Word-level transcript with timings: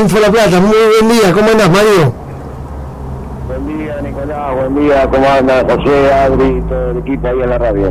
Info 0.00 0.18
La 0.18 0.30
Plata. 0.30 0.60
Muy 0.60 0.76
buen 0.98 1.12
día, 1.12 1.32
¿cómo 1.32 1.50
andas, 1.50 1.70
Mario? 1.70 2.12
Buen 3.46 3.78
día, 3.78 4.00
Nicolás, 4.02 4.54
buen 4.56 4.74
día, 4.76 5.10
¿cómo 5.10 5.28
anda 5.28 5.64
José, 5.68 6.12
Adri, 6.14 6.62
todo 6.62 6.90
el 6.92 6.98
equipo 6.98 7.28
ahí 7.28 7.40
en 7.42 7.50
la 7.50 7.58
radio? 7.58 7.90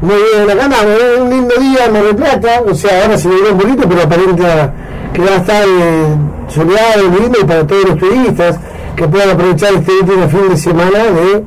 Muy 0.00 0.14
bien, 0.16 0.50
acá 0.50 0.64
andamos, 0.64 0.96
un 1.20 1.30
lindo 1.30 1.54
día 1.60 1.86
en 1.86 1.92
Mar 1.92 2.02
del 2.04 2.16
Plata, 2.16 2.62
o 2.66 2.74
sea, 2.74 3.02
ahora 3.02 3.18
se 3.18 3.28
ve 3.28 3.34
un 3.52 3.58
poquito, 3.58 3.86
pero 3.86 4.02
aparenta 4.02 4.72
que 5.12 5.22
va 5.22 5.32
a 5.32 5.36
estar 5.36 5.62
eh, 5.62 6.16
soleado, 6.48 7.02
lindo 7.20 7.38
y 7.40 7.44
para 7.44 7.66
todos 7.66 7.84
los 7.84 7.98
turistas 7.98 8.58
que 8.96 9.08
puedan 9.08 9.30
aprovechar 9.30 9.74
este 9.74 9.92
último 9.92 10.28
fin 10.28 10.48
de 10.48 10.56
semana 10.56 10.98
de 10.98 11.44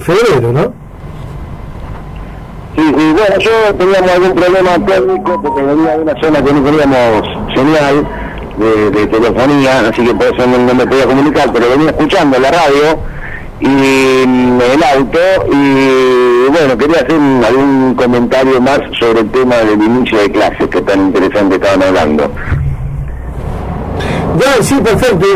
febrero, 0.00 0.52
¿no? 0.52 0.72
Sí, 2.76 2.86
sí, 2.86 3.12
bueno, 3.12 3.38
yo 3.38 3.74
teníamos 3.74 4.10
algún 4.10 4.34
problema 4.34 4.86
técnico 4.86 5.42
porque 5.42 5.62
venía 5.62 5.96
de 5.96 6.02
una 6.02 6.20
zona 6.20 6.44
que 6.44 6.52
no 6.52 6.62
teníamos 6.62 7.26
señal 7.54 8.19
de, 8.60 8.90
de 8.90 9.06
telefonía, 9.06 9.80
así 9.88 10.04
que 10.04 10.14
por 10.14 10.26
eso 10.26 10.46
no, 10.46 10.58
no 10.58 10.74
me 10.74 10.86
podía 10.86 11.06
comunicar, 11.06 11.50
pero 11.52 11.68
venía 11.70 11.90
escuchando 11.90 12.38
la 12.38 12.50
radio 12.50 12.98
y 13.60 13.66
en 14.22 14.60
el 14.72 14.82
auto 14.82 15.18
y 15.52 16.48
bueno, 16.50 16.78
quería 16.78 16.96
hacer 17.02 17.18
algún 17.46 17.94
comentario 17.94 18.60
más 18.60 18.80
sobre 18.98 19.20
el 19.20 19.30
tema 19.30 19.56
del 19.56 19.82
inicio 19.82 20.18
de 20.18 20.30
clases 20.30 20.68
que 20.68 20.80
tan 20.82 21.00
interesante 21.06 21.56
estaban 21.56 21.82
hablando. 21.82 22.30
Ya, 24.38 24.62
sí, 24.62 24.76
perfecto. 24.82 25.26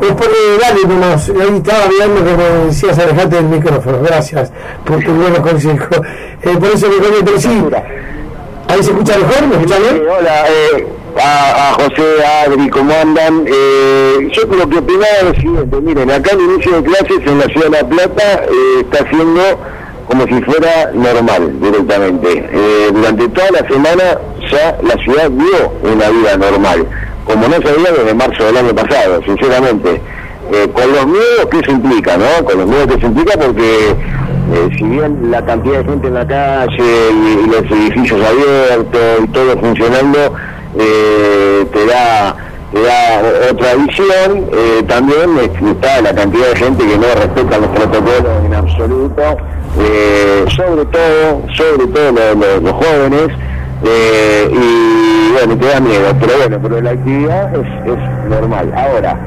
Es 0.00 0.12
por 0.12 0.26
eh, 0.26 0.58
dale 0.60 0.80
nomás. 0.86 1.28
Ahí 1.30 1.56
estaba 1.56 1.84
que 1.88 2.08
me 2.08 2.66
decías 2.66 2.98
alejate 2.98 3.36
del 3.36 3.44
micrófono. 3.46 3.98
Gracias 4.02 4.52
por 4.84 5.02
tu 5.02 5.12
buenos 5.12 5.40
consejos. 5.40 6.00
Eh, 6.42 6.56
por 6.58 6.68
eso 6.68 6.88
me 6.88 6.96
comí, 6.96 7.16
pero 7.24 7.40
sí. 7.40 7.64
Ahí 8.68 8.82
se 8.82 8.90
escucha 8.90 9.16
mejor, 9.18 9.46
¿me 9.46 9.54
escucha 9.56 9.76
Sí, 9.76 9.82
bien? 9.82 10.02
hola, 10.18 10.44
eh, 10.48 10.86
a, 11.20 11.70
a 11.70 11.72
José, 11.74 12.24
a 12.24 12.42
Adri, 12.42 12.68
¿cómo 12.70 12.92
andan? 12.94 13.44
Eh, 13.46 14.28
yo 14.32 14.42
lo 14.54 14.68
que 14.68 14.78
opinaba 14.78 15.22
lo 15.24 15.34
siguiente, 15.34 15.80
miren, 15.80 16.10
acá 16.10 16.32
el 16.32 16.40
inicio 16.40 16.80
de 16.80 16.82
clases 16.82 17.18
en 17.26 17.38
la 17.38 17.46
ciudad 17.46 17.66
de 17.66 17.70
La 17.70 17.88
Plata 17.88 18.42
eh, 18.44 18.80
está 18.80 19.08
siendo 19.10 19.42
como 20.06 20.26
si 20.26 20.42
fuera 20.42 20.90
normal 20.92 21.60
directamente. 21.60 22.46
Eh, 22.52 22.90
durante 22.92 23.28
toda 23.28 23.50
la 23.50 23.68
semana 23.68 24.18
ya 24.50 24.76
la 24.82 25.02
ciudad 25.02 25.30
vio 25.30 25.72
una 25.82 26.08
vida 26.10 26.36
normal, 26.36 26.86
como 27.24 27.48
no 27.48 27.54
se 27.54 27.72
veía 27.72 27.92
desde 27.92 28.14
marzo 28.14 28.44
del 28.44 28.56
año 28.56 28.74
pasado, 28.74 29.22
sinceramente. 29.24 30.00
Eh, 30.52 30.68
con 30.74 30.92
los 30.92 31.06
miedos 31.06 31.46
que 31.50 31.58
eso 31.58 31.70
implica, 31.70 32.18
¿no? 32.18 32.44
Con 32.44 32.58
los 32.58 32.68
miedos 32.68 32.86
que 32.86 32.94
eso 32.94 33.06
implica 33.06 33.38
porque 33.38 33.90
eh, 33.90 34.68
si 34.76 34.84
bien 34.84 35.30
la 35.30 35.42
cantidad 35.44 35.78
de 35.78 35.84
gente 35.84 36.08
en 36.08 36.14
la 36.14 36.26
calle 36.26 37.10
y 37.10 37.46
los 37.46 37.62
edificios 37.70 38.20
abiertos 38.20 39.24
y 39.24 39.28
todo 39.28 39.58
funcionando 39.58 40.34
eh, 40.78 41.66
te 41.72 41.86
da 41.86 42.36
da 42.72 43.22
otra 43.52 43.74
visión, 43.76 44.46
eh, 44.52 44.82
también 44.88 45.38
está 45.70 46.00
la 46.02 46.12
cantidad 46.12 46.48
de 46.48 46.56
gente 46.56 46.84
que 46.84 46.98
no 46.98 47.06
respeta 47.14 47.58
los 47.58 47.68
protocolos 47.68 48.44
en 48.46 48.52
absoluto, 48.54 49.22
eh, 49.78 50.44
sobre 50.56 50.84
todo, 50.86 51.42
sobre 51.56 51.86
todo 51.86 52.10
lo- 52.10 52.34
lo- 52.34 52.60
los 52.60 52.72
jóvenes, 52.72 53.28
y 54.50 55.32
bueno, 55.32 55.56
te 55.56 55.66
da 55.66 55.80
miedo, 55.80 56.06
pero 56.20 56.32
bueno, 56.38 56.58
pero 56.62 56.80
la 56.80 56.90
actividad 56.90 57.54
es, 57.54 57.66
es 57.92 58.28
normal. 58.30 58.72
Ahora, 58.76 59.18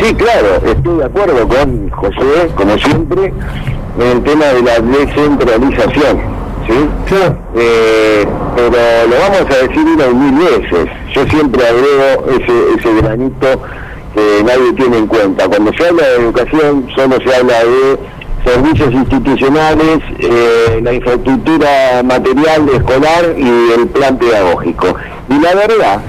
sí, 0.00 0.12
claro, 0.14 0.56
estoy 0.66 0.98
de 0.98 1.04
acuerdo 1.04 1.46
con 1.48 1.90
José, 1.90 2.48
como 2.56 2.76
siempre, 2.78 3.32
en 4.00 4.06
el 4.16 4.22
tema 4.24 4.46
de 4.46 4.62
la 4.62 4.80
descentralización, 4.80 6.18
¿sí? 6.66 6.88
Claro. 7.06 7.36
Eh, 7.56 8.26
pero 8.56 9.08
lo 9.08 9.16
vamos 9.16 9.50
a 9.50 9.66
decir 9.66 9.84
una 9.86 10.06
y 10.06 10.14
mil 10.14 10.44
veces. 10.44 10.88
Yo 11.14 11.24
siempre 11.26 11.62
agrego 11.66 12.26
ese, 12.30 12.78
ese 12.78 13.02
granito 13.02 13.62
que 14.14 14.44
nadie 14.44 14.72
tiene 14.74 14.98
en 14.98 15.06
cuenta. 15.06 15.48
Cuando 15.48 15.72
se 15.72 15.88
habla 15.88 16.06
de 16.06 16.16
educación, 16.16 16.86
solo 16.94 17.16
se 17.24 17.34
habla 17.34 17.64
de 17.64 17.98
servicios 18.44 18.92
institucionales, 18.92 20.00
eh, 20.18 20.80
la 20.82 20.92
infraestructura 20.92 22.02
material 22.04 22.68
escolar 22.68 23.34
y 23.36 23.72
el 23.72 23.88
plan 23.88 24.18
pedagógico. 24.18 24.94
Y 25.28 25.40
la 25.40 25.54
verdad, 25.54 26.00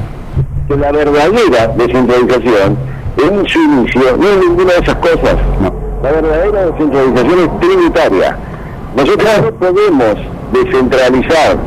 que 0.68 0.76
la 0.76 0.92
verdadera 0.92 1.68
descentralización 1.78 2.78
en 3.18 3.48
su 3.48 3.60
inicio 3.60 4.18
no 4.18 4.30
es 4.30 4.38
ninguna 4.38 4.74
de 4.74 4.80
esas 4.80 4.96
cosas. 4.96 5.36
La 6.04 6.12
verdadera 6.12 6.66
descentralización 6.66 7.40
es 7.40 7.60
tributaria. 7.60 8.38
Nosotros 8.96 9.30
no 9.42 9.52
podemos 9.52 10.16
descentralizar 10.64 11.58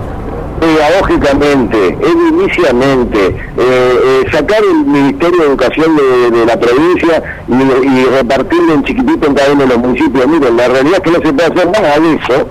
pedagógicamente, 0.60 1.97
ediliciamente, 2.00 3.26
eh, 3.26 3.34
eh, 3.59 4.25
sacar 4.32 4.60
el 4.62 4.84
Ministerio 4.87 5.38
de 5.41 5.47
Educación 5.47 5.97
de, 5.97 6.47
la 6.47 6.59
provincia 6.59 7.22
y, 7.47 7.99
y 7.99 8.04
repartirlo 8.06 8.75
en 8.75 8.84
chiquitito 8.84 9.28
en 9.28 9.34
cada 9.34 9.53
uno 9.53 9.62
de 9.62 9.69
los 9.69 9.78
municipios. 9.78 10.26
Miren, 10.26 10.56
la 10.56 10.69
realidad 10.69 10.97
es 10.97 11.00
que 11.00 11.10
no 11.10 11.25
se 11.25 11.32
puede 11.32 11.47
hacer 11.53 11.71
nada 11.71 11.99
de 12.00 12.15
eso 12.15 12.49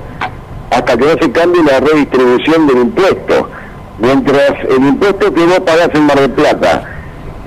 hasta 0.71 0.97
que 0.97 1.05
no 1.05 1.21
se 1.21 1.31
cambie 1.31 1.63
la 1.63 1.79
redistribución 1.79 2.67
del 2.67 2.77
impuesto. 2.77 3.49
Mientras 3.99 4.51
el 4.69 4.85
impuesto 4.85 5.33
que 5.33 5.45
vos 5.45 5.59
pagás 5.61 5.89
en 5.93 6.03
Mar 6.05 6.19
del 6.19 6.31
Plata 6.31 6.83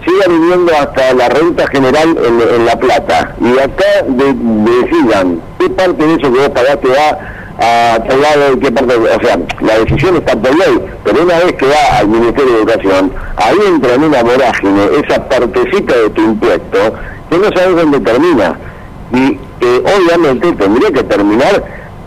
siga 0.05 0.27
viviendo 0.29 0.73
hasta 0.75 1.13
la 1.15 1.29
renta 1.29 1.67
general 1.69 2.17
en, 2.25 2.67
La 2.67 2.79
Plata 2.79 3.35
y 3.41 3.59
acá 3.59 4.03
de- 4.09 4.35
decidan 4.35 5.41
qué 5.59 5.69
parte 5.71 6.07
de 6.07 6.15
eso 6.15 6.33
que 6.33 6.39
vos 6.39 6.49
pagaste 6.49 6.89
va 6.89 7.19
a 7.61 7.99
tal 8.09 8.21
lado 8.23 8.53
y 8.55 8.59
qué 8.61 8.73
parte, 8.73 8.95
o 8.97 9.21
sea, 9.23 9.39
la 9.61 9.79
decisión 9.81 10.17
está 10.17 10.35
por 10.37 10.51
ley, 10.57 10.81
pero 11.05 11.23
una 11.25 11.35
vez 11.41 11.53
que 11.55 11.67
va 11.67 11.99
al 11.99 12.09
Ministerio 12.09 12.53
de 12.55 12.59
Educación, 12.63 13.13
ahí 13.37 13.57
entra 13.69 13.95
en 13.95 14.05
una 14.05 14.23
vorágine 14.23 14.81
esa 15.05 15.29
partecita 15.29 15.95
de 15.97 16.11
tu 16.11 16.23
impuesto 16.23 16.79
que 17.31 17.39
no 17.39 17.45
sabes 17.55 17.77
dónde 17.77 18.01
termina 18.01 18.55
y 19.13 19.39
que 19.61 19.83
obviamente 19.99 20.53
tendría 20.53 20.91
que 20.91 21.03
terminar 21.05 21.63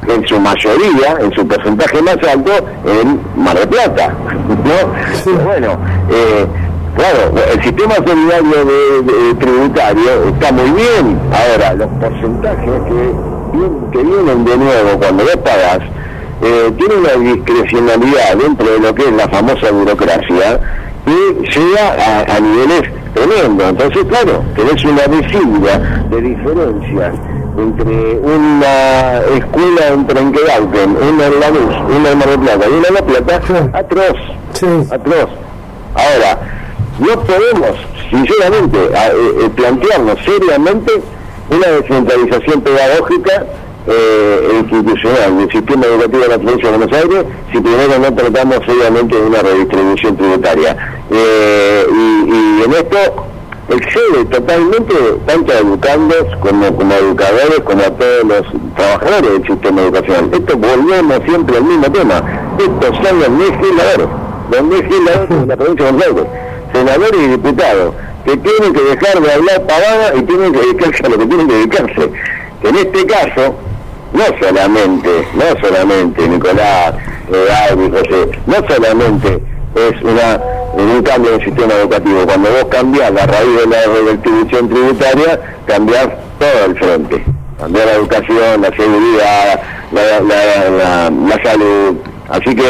en 0.08 0.28
su 0.28 0.40
mayoría, 0.40 1.18
en 1.22 1.32
su 1.34 1.48
porcentaje 1.48 2.02
más 2.02 2.18
alto, 2.30 2.52
en 2.86 3.22
Mar 3.42 3.58
del 3.58 3.70
Plata. 3.70 4.10
¿no? 4.48 5.34
Bueno, 5.46 5.78
eh, 6.10 6.46
claro, 6.96 7.32
el 7.54 7.64
sistema 7.64 7.96
solidario 8.06 8.66
de, 8.66 9.02
de- 9.04 9.34
tributario 9.36 10.24
está 10.34 10.52
muy 10.52 10.72
bien. 10.72 11.20
Ahora, 11.32 11.74
los 11.76 11.88
porcentajes 12.02 12.82
que, 12.90 13.33
que 13.92 13.98
vienen 14.00 14.46
de 14.46 14.58
nuevo 14.58 14.98
cuando 15.00 15.24
vos 15.24 15.38
pagás, 15.44 15.80
eh, 16.42 16.72
tiene 16.78 16.96
una 16.96 17.14
discrecionalidad 17.34 18.36
dentro 18.38 18.68
de 18.72 18.80
lo 18.80 18.96
que 18.96 19.04
es 19.04 19.12
la 19.14 19.28
famosa 19.30 19.72
burocracia 19.72 20.60
que 21.06 21.50
llega 21.50 21.94
a, 22.28 22.36
a 22.36 22.40
niveles 22.40 22.84
tremendos. 23.14 23.70
Entonces, 23.70 24.06
claro, 24.06 24.44
tenés 24.56 24.84
una 24.86 25.04
desidia 25.04 26.04
de 26.10 26.22
diferencias 26.22 27.14
entre 27.58 28.18
una 28.20 29.20
escuela 29.38 29.88
en 29.94 30.08
Trenquedauquen, 30.08 30.98
una 30.98 31.26
en 31.28 31.40
Lanús, 31.40 31.76
una 31.98 32.10
en 32.12 32.18
Mar 32.18 32.30
del 32.30 32.40
Plata 32.40 32.66
y 32.68 32.74
una 32.74 32.88
en 32.88 32.94
La 32.96 33.02
Plata, 33.06 33.42
Sí. 33.48 33.54
atroz, 33.74 34.18
Sí. 34.54 34.66
atroz. 34.92 35.30
Ahora, 35.94 36.40
no 37.00 37.20
podemos, 37.22 37.78
sinceramente, 38.10 38.78
a- 38.98 39.08
eh, 39.10 39.14
eh, 39.46 39.50
plantearnos 39.56 40.18
seriamente 40.26 40.92
una 41.50 41.68
descentralización 41.68 42.62
pedagógica 42.62 43.46
eh, 43.88 44.62
institucional 44.62 45.38
del 45.38 45.52
sistema 45.52 45.86
educativo 45.86 46.24
de 46.24 46.30
la 46.30 46.38
provincia 46.38 46.72
de 46.72 46.78
Buenos 46.78 46.98
Aires 46.98 47.26
si 47.52 47.60
primero 47.60 48.00
no 48.00 48.14
tratamos 48.16 48.60
seriamente 48.66 49.16
de 49.16 49.22
una 49.22 49.40
redistribución 49.42 50.18
tributaria. 50.18 50.78
Eh, 51.12 51.86
y, 51.92 52.30
y 52.30 52.64
en 52.66 52.74
esto 52.74 53.26
excede 53.70 54.26
totalmente 54.26 54.94
tanto 55.26 55.52
a 55.52 55.58
educandos 55.58 56.26
como, 56.42 56.76
como 56.76 56.94
a 56.94 56.98
educadores 56.98 57.60
como 57.64 57.82
a 57.82 57.90
todos 57.92 58.24
los 58.26 58.76
trabajadores 58.76 59.32
del 59.32 59.48
sistema 59.48 59.82
educacional. 59.82 60.30
Esto 60.34 60.58
volvemos 60.58 61.20
siempre 61.26 61.58
al 61.58 61.64
mismo 61.64 61.92
tema. 61.92 62.24
Estos 62.58 62.96
son 62.98 63.20
los 63.20 63.30
legisladores, 63.30 64.08
los 64.52 64.80
legisladores 64.80 65.30
de 65.30 65.46
la 65.46 65.58
provincia 65.58 65.86
de 65.86 65.92
Buenos 65.92 66.08
Aires, 66.08 66.26
senadores 66.74 67.22
y 67.22 67.28
diputados, 67.28 67.94
que 68.26 68.38
tienen 68.38 68.74
que 68.74 68.82
dejar 68.82 69.22
de 69.22 69.32
hablar 69.34 69.62
pavada 69.68 70.14
y 70.16 70.24
tienen 70.24 70.54
que 70.54 70.60
dedicarse 70.60 71.06
a 71.06 71.10
lo 71.10 71.18
que 71.18 71.26
tienen 71.26 71.48
que 71.48 71.54
dedicarse. 71.56 72.10
En 72.64 72.76
este 72.76 73.06
caso, 73.06 73.56
no 74.14 74.24
solamente, 74.42 75.28
no 75.34 75.68
solamente 75.68 76.28
Nicolás, 76.28 76.94
eh, 77.32 77.48
Adri, 77.70 77.90
José, 77.90 78.30
no 78.46 78.56
solamente 78.68 79.44
es 79.76 80.02
una 80.04 80.40
un 80.76 81.04
cambio 81.04 81.32
del 81.32 81.46
sistema 81.46 81.74
educativo. 81.76 82.26
Cuando 82.26 82.50
vos 82.50 82.66
cambiás 82.72 83.12
la 83.12 83.26
raíz 83.28 83.58
de 83.60 83.68
la 83.68 83.82
redistribución 83.84 84.70
tributaria, 84.70 85.40
cambiás 85.68 86.08
todo 86.40 86.66
el 86.66 86.76
frente. 86.80 87.24
Cambiar 87.60 87.86
la 87.86 87.94
educación, 87.94 88.62
la 88.62 88.76
seguridad, 88.76 89.62
la- 89.92 90.20
la- 90.22 91.10
la 91.12 91.44
salud. 91.44 91.96
Así 92.30 92.56
que 92.56 92.64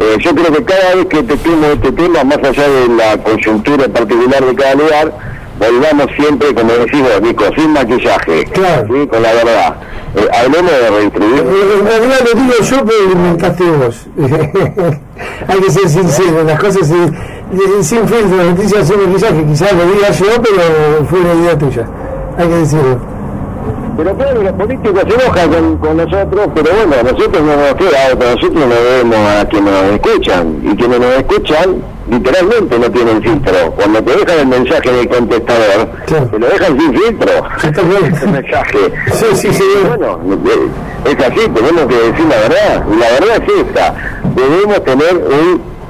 eh, 0.00 0.16
yo 0.20 0.34
creo 0.34 0.52
que 0.52 0.64
cada 0.64 0.94
vez 0.96 1.06
que 1.06 1.22
toquemos 1.22 1.66
este 1.70 1.92
tema, 1.92 2.24
más 2.24 2.38
allá 2.38 2.68
de 2.68 2.88
la 2.88 3.16
coyuntura 3.22 3.88
particular 3.88 4.44
de 4.44 4.54
cada 4.54 4.74
lugar, 4.74 5.12
volvamos 5.58 6.06
siempre, 6.16 6.52
como 6.54 6.72
decimos, 6.72 7.10
Nico, 7.22 7.44
sin 7.56 7.72
maquillaje, 7.72 8.44
Claro. 8.52 8.86
¿sí? 8.92 9.06
con 9.06 9.22
la 9.22 9.32
verdad. 9.32 9.76
Eh, 10.16 10.28
hablemos 10.32 10.70
de 10.70 10.90
redistribuir. 10.90 11.40
En 11.80 11.86
realidad 11.86 12.18
lo 12.32 12.40
digo 12.40 12.54
yo, 12.62 12.84
pero 12.84 13.02
lo 13.06 13.12
inventaste 13.12 13.64
vos. 13.64 14.06
Hay 15.48 15.60
que 15.60 15.70
ser 15.70 15.88
sincero, 15.88 16.44
las 16.44 16.58
cosas 16.60 16.88
se, 16.88 17.82
sin 17.84 18.08
filtro, 18.08 18.44
noticias 18.50 18.86
sin 18.88 18.96
que 18.98 19.44
quizás 19.46 19.72
lo 19.72 19.84
diga 19.92 20.10
yo, 20.10 20.26
pero 20.42 21.06
fue 21.08 21.20
una 21.20 21.34
idea 21.34 21.58
tuya, 21.58 21.86
hay 22.36 22.48
que 22.48 22.54
decirlo. 22.54 23.13
Pero 23.96 24.16
claro, 24.16 24.42
los 24.42 24.52
políticos 24.52 25.02
se 25.08 25.14
enojan 25.14 25.76
con, 25.76 25.96
nosotros, 25.96 26.48
pero 26.54 26.70
bueno, 26.74 27.02
nosotros 27.02 27.42
no 27.42 27.56
nos 27.56 27.74
queda 27.74 28.12
otra, 28.12 28.34
nosotros 28.34 28.66
no 28.66 28.68
vemos 28.68 29.18
a 29.18 29.44
quienes 29.48 29.72
nos 29.72 29.84
escuchan, 29.84 30.60
y 30.62 30.76
quienes 30.76 31.00
nos 31.00 31.10
escuchan 31.14 31.82
literalmente 32.10 32.78
no 32.78 32.90
tienen 32.90 33.22
filtro. 33.22 33.70
Cuando 33.76 34.02
te 34.02 34.16
dejan 34.16 34.38
el 34.40 34.46
mensaje 34.46 34.88
en 34.90 34.96
el 34.96 35.08
contestador, 35.08 35.88
te 36.06 36.38
lo 36.38 36.46
dejan 36.46 36.80
sin 36.80 36.98
filtro. 36.98 37.32
el 38.22 38.30
mensaje. 38.30 38.78
Sí, 39.12 39.26
sí, 39.34 39.52
sí. 39.52 39.64
bueno, 39.86 40.18
es 41.04 41.26
así, 41.26 41.48
tenemos 41.48 41.86
que 41.86 41.96
decir 41.96 42.26
la 42.28 42.36
verdad, 42.36 42.84
y 42.92 42.96
la 42.98 43.10
verdad 43.10 43.42
es 43.46 43.66
esta, 43.66 43.94
debemos 44.34 44.84
tener 44.84 45.22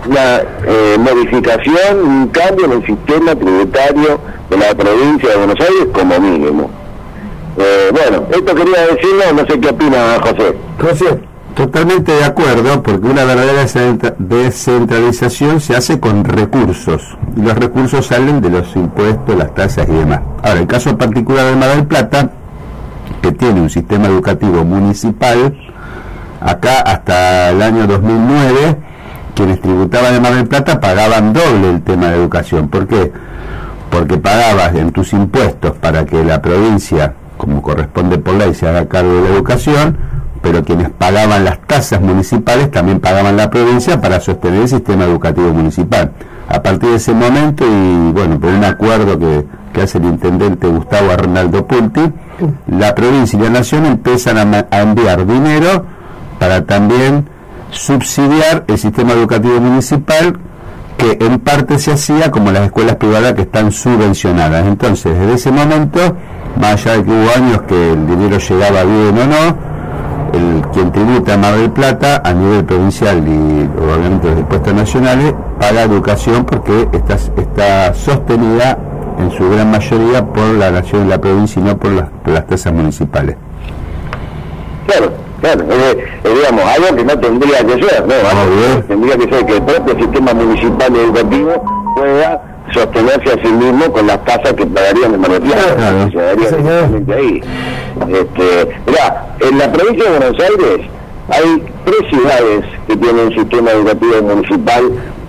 una 0.06 0.42
eh, 0.66 0.96
modificación, 0.98 2.00
un 2.06 2.28
cambio 2.28 2.66
en 2.66 2.72
el 2.72 2.86
sistema 2.86 3.34
tributario 3.34 4.20
de 4.50 4.56
la 4.58 4.74
provincia 4.74 5.30
de 5.30 5.36
Buenos 5.36 5.60
Aires 5.60 5.86
como 5.92 6.20
mínimo. 6.20 6.83
Eh, 7.56 7.90
bueno, 7.92 8.24
esto 8.30 8.54
quería 8.54 8.86
decirlo, 8.86 9.32
no 9.34 9.46
sé 9.46 9.60
qué 9.60 9.68
opina 9.68 10.18
José. 10.20 10.56
José. 10.80 11.20
Totalmente 11.54 12.10
de 12.10 12.24
acuerdo, 12.24 12.82
porque 12.82 13.06
una 13.06 13.22
verdadera 13.22 13.64
descentralización 14.18 15.60
se 15.60 15.76
hace 15.76 16.00
con 16.00 16.24
recursos, 16.24 17.16
y 17.36 17.42
los 17.42 17.54
recursos 17.54 18.06
salen 18.06 18.40
de 18.40 18.50
los 18.50 18.74
impuestos, 18.74 19.36
las 19.36 19.54
tasas 19.54 19.88
y 19.88 19.92
demás. 19.92 20.20
Ahora, 20.42 20.58
el 20.58 20.66
caso 20.66 20.98
particular 20.98 21.46
de 21.46 21.54
Mar 21.54 21.76
del 21.76 21.86
Plata, 21.86 22.30
que 23.22 23.30
tiene 23.30 23.60
un 23.60 23.70
sistema 23.70 24.08
educativo 24.08 24.64
municipal, 24.64 25.56
acá 26.40 26.80
hasta 26.80 27.50
el 27.50 27.62
año 27.62 27.86
2009, 27.86 28.76
quienes 29.36 29.60
tributaban 29.60 30.12
de 30.12 30.20
Mar 30.20 30.34
del 30.34 30.48
Plata 30.48 30.80
pagaban 30.80 31.32
doble 31.32 31.70
el 31.70 31.82
tema 31.82 32.08
de 32.08 32.16
educación. 32.16 32.68
¿Por 32.68 32.88
qué? 32.88 33.12
Porque 33.90 34.16
pagabas 34.18 34.74
en 34.74 34.90
tus 34.90 35.12
impuestos 35.12 35.76
para 35.76 36.04
que 36.04 36.24
la 36.24 36.42
provincia 36.42 37.14
como 37.36 37.62
corresponde 37.62 38.18
por 38.18 38.34
ley, 38.34 38.54
se 38.54 38.68
haga 38.68 38.86
cargo 38.86 39.14
de 39.14 39.22
la 39.22 39.28
educación, 39.28 39.96
pero 40.42 40.62
quienes 40.62 40.90
pagaban 40.90 41.44
las 41.44 41.60
tasas 41.66 42.00
municipales 42.00 42.70
también 42.70 43.00
pagaban 43.00 43.36
la 43.36 43.50
provincia 43.50 44.00
para 44.00 44.20
sostener 44.20 44.62
el 44.62 44.68
sistema 44.68 45.04
educativo 45.04 45.52
municipal. 45.52 46.12
A 46.48 46.62
partir 46.62 46.90
de 46.90 46.96
ese 46.96 47.14
momento, 47.14 47.64
y 47.66 48.12
bueno, 48.12 48.38
por 48.38 48.52
un 48.52 48.64
acuerdo 48.64 49.18
que, 49.18 49.80
hace 49.80 49.98
el 49.98 50.04
intendente 50.04 50.68
Gustavo 50.68 51.10
Arnaldo 51.10 51.66
Pulti, 51.66 52.02
la 52.68 52.94
provincia 52.94 53.38
y 53.38 53.42
la 53.42 53.50
nación 53.50 53.86
empiezan 53.86 54.54
a 54.54 54.80
enviar 54.80 55.26
dinero 55.26 55.84
para 56.38 56.64
también 56.64 57.26
subsidiar 57.70 58.64
el 58.68 58.78
sistema 58.78 59.12
educativo 59.12 59.60
municipal 59.60 60.38
que 60.96 61.18
en 61.20 61.38
parte 61.40 61.78
se 61.78 61.92
hacía 61.92 62.30
como 62.30 62.52
las 62.52 62.64
escuelas 62.66 62.96
privadas 62.96 63.34
que 63.34 63.42
están 63.42 63.72
subvencionadas. 63.72 64.66
Entonces, 64.66 65.18
desde 65.18 65.34
ese 65.34 65.50
momento 65.50 66.16
más 66.56 66.74
allá 66.74 66.98
de 66.98 67.04
que 67.04 67.10
hubo 67.10 67.30
años 67.36 67.62
que 67.62 67.92
el 67.92 68.06
dinero 68.06 68.38
llegaba 68.38 68.84
bien 68.84 69.18
o 69.18 69.26
no, 69.26 69.74
el 70.34 70.62
quien 70.72 70.92
tributa 70.92 71.34
a 71.34 71.36
Mar 71.36 71.56
del 71.56 71.70
Plata 71.70 72.22
a 72.24 72.32
nivel 72.32 72.64
provincial 72.64 73.18
y 73.26 73.68
obviamente 73.80 74.30
los 74.30 74.38
impuestos 74.40 74.74
nacionales 74.74 75.34
paga 75.60 75.82
educación 75.82 76.44
porque 76.44 76.88
está, 76.92 77.14
está 77.14 77.94
sostenida 77.94 78.78
en 79.18 79.30
su 79.30 79.48
gran 79.48 79.70
mayoría 79.70 80.24
por 80.24 80.46
la 80.54 80.70
nación 80.70 81.06
y 81.06 81.08
la 81.10 81.20
provincia 81.20 81.60
y 81.60 81.64
no 81.64 81.76
por 81.76 81.92
las, 81.92 82.08
por 82.24 82.34
las 82.34 82.46
tasas 82.46 82.72
municipales. 82.72 83.36
Claro, 84.86 85.12
claro, 85.44 85.64
es, 86.24 86.34
digamos, 86.34 86.64
algo 86.64 86.96
que 86.96 87.04
no 87.04 87.18
tendría 87.18 87.58
que 87.58 87.84
ser, 87.84 88.06
¿no? 88.06 88.82
tendría 88.88 89.16
que 89.16 89.28
ser 89.28 89.46
que 89.46 89.56
el 89.56 89.62
propio 89.62 89.94
sistema 89.96 90.34
municipal 90.34 90.96
educativo 90.96 91.94
pueda 91.96 92.42
sostenerse 92.72 93.32
a 93.32 93.42
sí 93.44 93.52
mismo 93.52 93.92
con 93.92 94.06
las 94.06 94.24
tasas 94.24 94.54
que 94.54 94.66
pagarían 94.66 95.12
de 95.12 95.18
manera 95.18 95.40
claro, 95.40 96.10
se 96.10 97.14
ahí. 97.14 97.42
Este, 98.08 98.62
en 99.48 99.58
la 99.58 99.72
provincia 99.72 100.10
de 100.10 100.18
Buenos 100.18 100.42
Aires 100.42 100.86
hay 101.28 101.62
tres 101.84 102.10
ciudades 102.10 102.64
que 102.86 102.96
tienen 102.96 103.26
un 103.26 103.34
sistema 103.34 103.70
educativo 103.70 104.22
municipal 104.22 104.82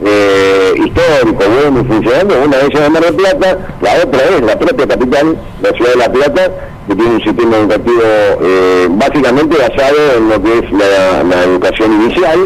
eh, 0.03 0.73
histórico, 0.75 1.43
bueno 1.49 1.81
y 1.81 1.85
funcionando. 1.85 2.35
Una 2.43 2.57
de 2.57 2.65
ellas 2.65 2.81
es 2.81 2.89
Mar 2.89 3.03
del 3.03 3.15
Plata, 3.15 3.57
la 3.81 3.93
otra 4.03 4.23
es 4.23 4.41
la 4.41 4.59
propia 4.59 4.87
capital, 4.87 5.37
la 5.61 5.69
ciudad 5.71 5.91
de 5.91 5.97
La 5.97 6.11
Plata, 6.11 6.51
que 6.87 6.95
tiene 6.95 7.11
un 7.11 7.23
sistema 7.23 7.57
educativo 7.57 8.01
eh, 8.41 8.87
básicamente 8.91 9.57
basado 9.57 10.17
en 10.17 10.29
lo 10.29 10.43
que 10.43 10.59
es 10.59 10.71
la, 10.71 11.23
la 11.23 11.43
educación 11.43 11.93
inicial. 11.93 12.39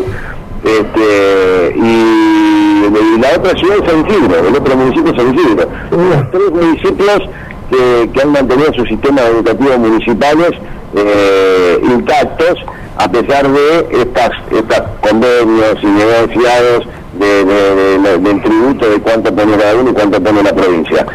Este, 0.63 1.73
y 1.77 2.59
y 2.87 3.19
la 3.19 3.37
otra 3.37 3.57
ciudad 3.57 3.77
es 3.83 3.91
San 3.91 4.07
Isidro, 4.07 4.47
el 4.47 4.55
otro 4.55 4.75
municipio 4.75 5.11
es 5.11 5.17
San 5.17 5.35
Isidro. 5.35 5.67
Los 5.91 6.31
tres 6.31 6.51
municipios 6.51 7.29
que, 7.69 8.21
han 8.21 8.31
mantenido 8.31 8.73
sus 8.73 8.87
sistemas 8.87 9.25
educativos 9.25 9.77
municipales 9.77 10.51
eh, 10.95 11.79
intactos 11.83 12.55
a 12.97 13.09
pesar 13.09 13.47
de 13.47 14.01
estas, 14.01 14.31
estas 14.51 14.81
convenios 15.01 15.75
y 15.81 15.85
negociados 15.85 16.87
del 17.19 18.41
tributo 18.41 18.89
de 18.89 18.99
cuánto 18.99 19.33
pone 19.33 19.57
la 19.57 19.75
uno 19.75 19.91
y 19.91 19.93
cuánto 19.93 20.21
pone 20.21 20.43
la 20.43 20.53
provincia. 20.53 21.05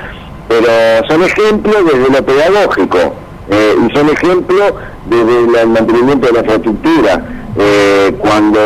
Pero 0.49 0.69
son 1.09 1.23
ejemplos 1.23 1.77
desde 1.85 2.11
lo 2.11 2.25
pedagógico 2.25 2.99
eh, 3.51 3.75
y 3.87 3.97
son 3.97 4.09
ejemplos 4.11 4.75
desde 5.07 5.63
el 5.63 5.69
mantenimiento 5.69 6.27
de 6.27 6.33
la 6.33 6.41
infraestructura 6.41 7.25
eh, 7.57 8.13
cuando 8.19 8.59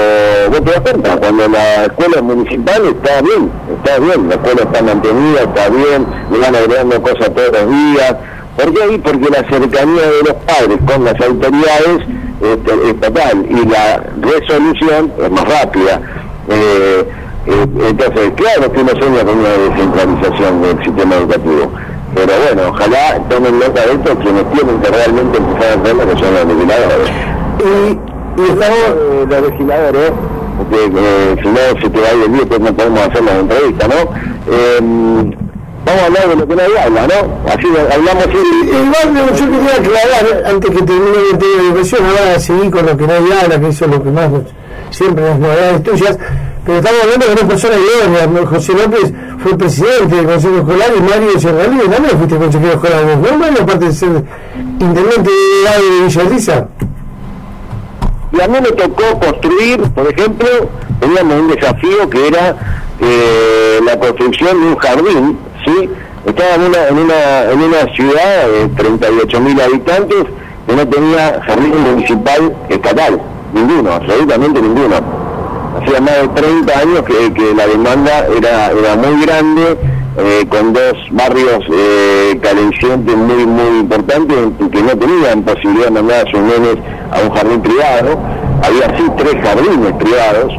vos 0.50 0.64
te 0.64 0.70
das 0.70 0.80
cuenta, 0.80 1.16
cuando 1.18 1.46
la 1.48 1.84
escuela 1.84 2.22
municipal 2.22 2.86
está 2.86 3.20
bien, 3.20 3.50
está 3.76 3.98
bien, 3.98 4.28
la 4.28 4.34
escuela 4.36 4.62
está 4.62 4.82
mantenida, 4.82 5.40
está 5.42 5.68
bien, 5.68 6.06
le 6.32 6.38
van 6.38 6.56
agregando 6.56 7.02
cosas 7.02 7.34
todos 7.34 7.52
los 7.52 7.68
días. 7.70 8.16
¿Por 8.56 8.74
qué 8.74 8.82
ahí? 8.82 8.98
Porque 8.98 9.28
la 9.28 9.48
cercanía 9.48 10.02
de 10.02 10.22
los 10.24 10.34
padres 10.46 10.78
con 10.86 11.04
las 11.04 11.20
autoridades 11.20 12.00
este, 12.40 12.90
es 12.90 13.00
total 13.00 13.46
y 13.48 13.68
la 13.68 14.02
resolución 14.22 15.12
es 15.22 15.30
más 15.30 15.44
rápida. 15.44 16.00
Eh, 16.48 17.08
entonces, 17.50 18.32
claro 18.36 18.72
que 18.72 18.80
uno 18.80 18.90
sueña 18.98 19.24
con 19.24 19.38
una 19.38 19.48
descentralización 19.48 20.62
del 20.62 20.84
sistema 20.84 21.14
educativo. 21.16 21.72
Pero 22.14 22.32
bueno, 22.44 22.62
ojalá 22.70 23.20
tomen 23.28 23.58
nota 23.58 23.86
de 23.86 23.92
esto 23.92 24.18
quienes 24.18 24.50
tienen 24.52 24.80
que 24.80 24.90
realmente 24.90 25.38
empezar 25.38 25.78
a 25.78 25.80
hacerlo, 25.80 26.08
que 26.08 26.18
son 26.18 26.34
los 26.34 26.46
legisladores. 26.46 27.10
Y 28.36 28.42
estamos 28.50 28.78
eh, 28.78 29.26
los 29.28 29.50
legisladores, 29.50 30.12
porque 30.58 30.84
eh, 30.84 31.36
si 31.42 31.48
no 31.48 31.80
se 31.80 31.90
te 31.90 32.00
va 32.00 32.08
a 32.08 32.14
ir 32.14 32.24
el 32.24 32.32
día, 32.32 32.46
pues 32.48 32.60
no 32.60 32.74
podemos 32.74 33.00
hacer 33.00 33.24
la 33.24 33.38
entrevista, 33.38 33.88
¿no? 33.88 33.94
Eh, 34.50 34.78
vamos 34.80 36.02
a 36.02 36.06
hablar 36.06 36.28
de 36.28 36.36
lo 36.36 36.48
que 36.48 36.56
nadie 36.56 36.78
habla, 36.80 37.06
¿no? 37.06 37.50
Así 37.50 37.66
hablamos 37.66 38.26
y 38.26 38.66
Igual 38.66 39.36
yo 39.36 39.50
quería 39.50 39.74
aclarar, 39.76 40.46
antes 40.46 40.70
que 40.70 40.82
termine 40.82 41.16
el 41.32 41.38
tema 41.38 41.62
de 41.62 41.68
educación, 41.68 42.00
ahora 42.06 42.40
seguir 42.40 42.70
con 42.70 42.86
lo 42.86 42.96
que 42.96 43.06
nadie 43.06 43.34
habla, 43.42 43.60
que 43.60 43.68
eso 43.68 43.84
es 43.84 43.90
lo 43.90 44.02
que 44.02 44.10
más 44.10 44.30
siempre 44.90 45.24
las 45.24 45.38
novedades 45.38 45.82
tuyas, 45.82 46.18
pero 46.68 46.80
estamos 46.80 47.00
hablando 47.02 47.26
de 47.26 47.32
una 47.32 47.48
persona 47.48 47.74
idónea, 47.76 48.46
José 48.46 48.72
López 48.74 49.10
fue 49.38 49.56
presidente 49.56 50.16
del 50.16 50.26
Consejo 50.26 50.56
Escolar 50.58 50.90
y 50.94 51.00
Mario 51.00 51.40
Serralí 51.40 51.78
también 51.78 52.18
fuiste 52.18 52.36
consejero 52.36 52.72
escolar, 52.74 53.04
¿no? 53.06 53.38
Mario, 53.38 53.62
aparte 53.62 53.86
de 53.86 53.92
ser 53.94 54.24
intendente 54.78 55.30
de 55.30 56.04
Villa 56.04 56.22
Elisa. 56.24 56.68
Y 58.32 58.40
a 58.42 58.48
mí 58.48 58.58
me 58.60 58.70
tocó 58.72 59.18
construir, 59.18 59.80
por 59.94 60.12
ejemplo, 60.12 60.46
teníamos 61.00 61.40
un 61.40 61.48
desafío 61.48 62.10
que 62.10 62.28
era 62.28 62.54
eh, 63.00 63.80
la 63.86 63.98
construcción 63.98 64.60
de 64.60 64.66
un 64.66 64.76
jardín, 64.76 65.38
¿sí? 65.64 65.88
Estaba 66.26 66.54
en 66.56 66.62
una, 66.64 66.88
en 66.88 66.98
una, 66.98 67.42
en 67.50 67.62
una 67.62 67.94
ciudad 67.94 68.46
de 68.46 68.68
38.000 68.72 69.62
habitantes 69.62 70.24
que 70.66 70.76
no 70.76 70.86
tenía 70.86 71.40
jardín 71.46 71.80
municipal 71.80 72.54
estatal, 72.68 73.22
ninguno, 73.54 73.90
absolutamente 73.90 74.60
ninguno. 74.60 75.17
Hacía 75.80 76.00
más 76.00 76.22
de 76.22 76.28
30 76.28 76.78
años 76.78 77.02
que, 77.02 77.32
que 77.32 77.54
la 77.54 77.66
demanda 77.66 78.26
era, 78.36 78.70
era 78.72 78.96
muy 78.96 79.24
grande, 79.24 79.76
eh, 80.20 80.46
con 80.48 80.72
dos 80.72 80.94
barrios 81.12 81.64
eh, 81.72 82.40
muy, 83.16 83.46
muy 83.46 83.78
importantes 83.80 84.36
que 84.72 84.82
no 84.82 84.98
tenían 84.98 85.42
posibilidad 85.44 85.84
de 85.84 85.90
mandar 85.92 86.26
a 86.26 86.30
sus 86.30 86.40
nenes 86.40 86.76
a 87.12 87.20
un 87.20 87.30
jardín 87.30 87.62
privado. 87.62 88.18
Había 88.62 88.96
sí 88.96 89.04
tres 89.16 89.34
jardines 89.42 89.92
privados, 89.92 90.52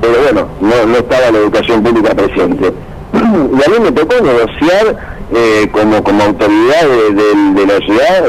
pero 0.00 0.14
bueno, 0.22 0.48
no, 0.60 0.96
estaba 0.96 1.30
la 1.30 1.38
educación 1.38 1.82
pública 1.82 2.14
presente. 2.14 2.72
y 3.12 3.18
a 3.18 3.68
mí 3.68 3.84
me 3.84 3.92
tocó 3.92 4.14
negociar 4.14 4.96
eh, 5.34 5.68
como, 5.70 6.02
como 6.02 6.22
autoridad 6.22 6.88
de, 7.10 7.66
la 7.66 7.78
ciudad 7.84 8.24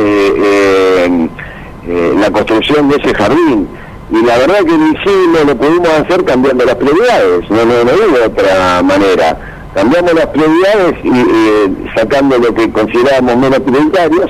eh, 1.85 2.13
la 2.17 2.31
construcción 2.31 2.89
de 2.89 2.97
ese 2.97 3.13
jardín 3.13 3.67
y 4.13 4.23
la 4.23 4.37
verdad 4.37 4.59
que 4.59 4.77
lo 4.77 4.87
hicimos, 4.87 5.45
lo 5.47 5.57
pudimos 5.57 5.89
hacer 5.89 6.23
cambiando 6.23 6.65
las 6.65 6.75
prioridades, 6.75 7.49
no, 7.49 7.65
no, 7.65 7.83
no 7.83 8.17
de 8.17 8.25
otra 8.25 8.83
manera 8.83 9.37
cambiamos 9.73 10.13
las 10.13 10.27
prioridades 10.27 10.95
y, 11.03 11.97
sacando 11.97 12.37
lo 12.37 12.53
que 12.53 12.71
considerábamos 12.71 13.37
menos 13.37 13.59
prioritarios 13.61 14.29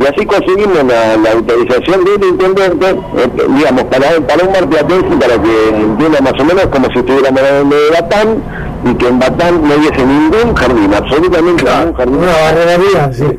y 0.00 0.06
así 0.06 0.24
conseguimos 0.24 0.82
la, 0.84 1.30
autorización 1.32 2.04
del 2.04 2.24
intendente, 2.24 2.86
eh, 2.88 3.30
digamos, 3.48 3.84
para, 3.84 4.20
para 4.20 4.44
un 4.44 4.52
marplatense, 4.52 5.16
para 5.20 5.42
que 5.42 5.68
entienda 5.76 6.20
más 6.20 6.40
o 6.40 6.44
menos 6.44 6.66
como 6.68 6.88
si 6.92 7.00
estuviéramos 7.00 7.42
hablando 7.42 7.76
de 7.76 7.90
la 7.90 8.90
y 8.90 8.94
que 8.94 9.08
en 9.08 9.18
Batán 9.18 9.60
no 9.62 9.74
hubiese 9.74 10.06
ningún 10.06 10.54
jardín, 10.54 10.94
absolutamente 10.94 11.64
ningún 11.64 11.94
jardín. 11.94 12.16
Una 12.16 12.32
barrería, 12.32 13.12
sí. 13.12 13.38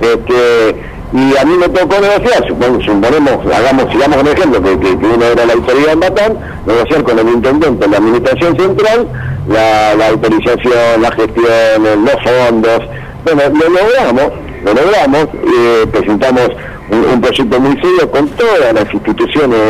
Este, 0.00 0.95
y 1.12 1.36
a 1.36 1.44
mí 1.44 1.56
me 1.56 1.68
tocó 1.68 2.00
negociar, 2.00 2.46
suponemos, 2.48 3.54
hagamos, 3.54 3.92
sigamos 3.92 4.16
con 4.16 4.26
el 4.26 4.32
ejemplo, 4.32 4.62
que, 4.62 4.78
que, 4.80 5.06
uno 5.06 5.24
era 5.24 5.46
la 5.46 5.52
autoridad 5.52 5.92
en 5.92 6.00
Batán, 6.00 6.38
negociar 6.66 7.02
con 7.04 7.18
el 7.18 7.28
intendente, 7.28 7.88
la 7.88 7.98
administración 7.98 8.56
central, 8.56 9.08
la, 9.48 10.08
autorización, 10.08 11.02
la 11.02 11.12
gestión, 11.12 12.04
los 12.04 12.22
fondos. 12.22 12.80
Bueno, 13.24 13.42
lo 13.54 13.68
logramos, 13.68 14.32
lo 14.64 14.74
logramos, 14.74 15.28
eh, 15.34 15.86
presentamos 15.92 16.48
un, 16.90 17.20
proyecto 17.20 17.60
muy 17.60 17.76
serio 17.80 18.10
con 18.10 18.28
todas 18.30 18.74
las 18.74 18.92
instituciones 18.92 19.60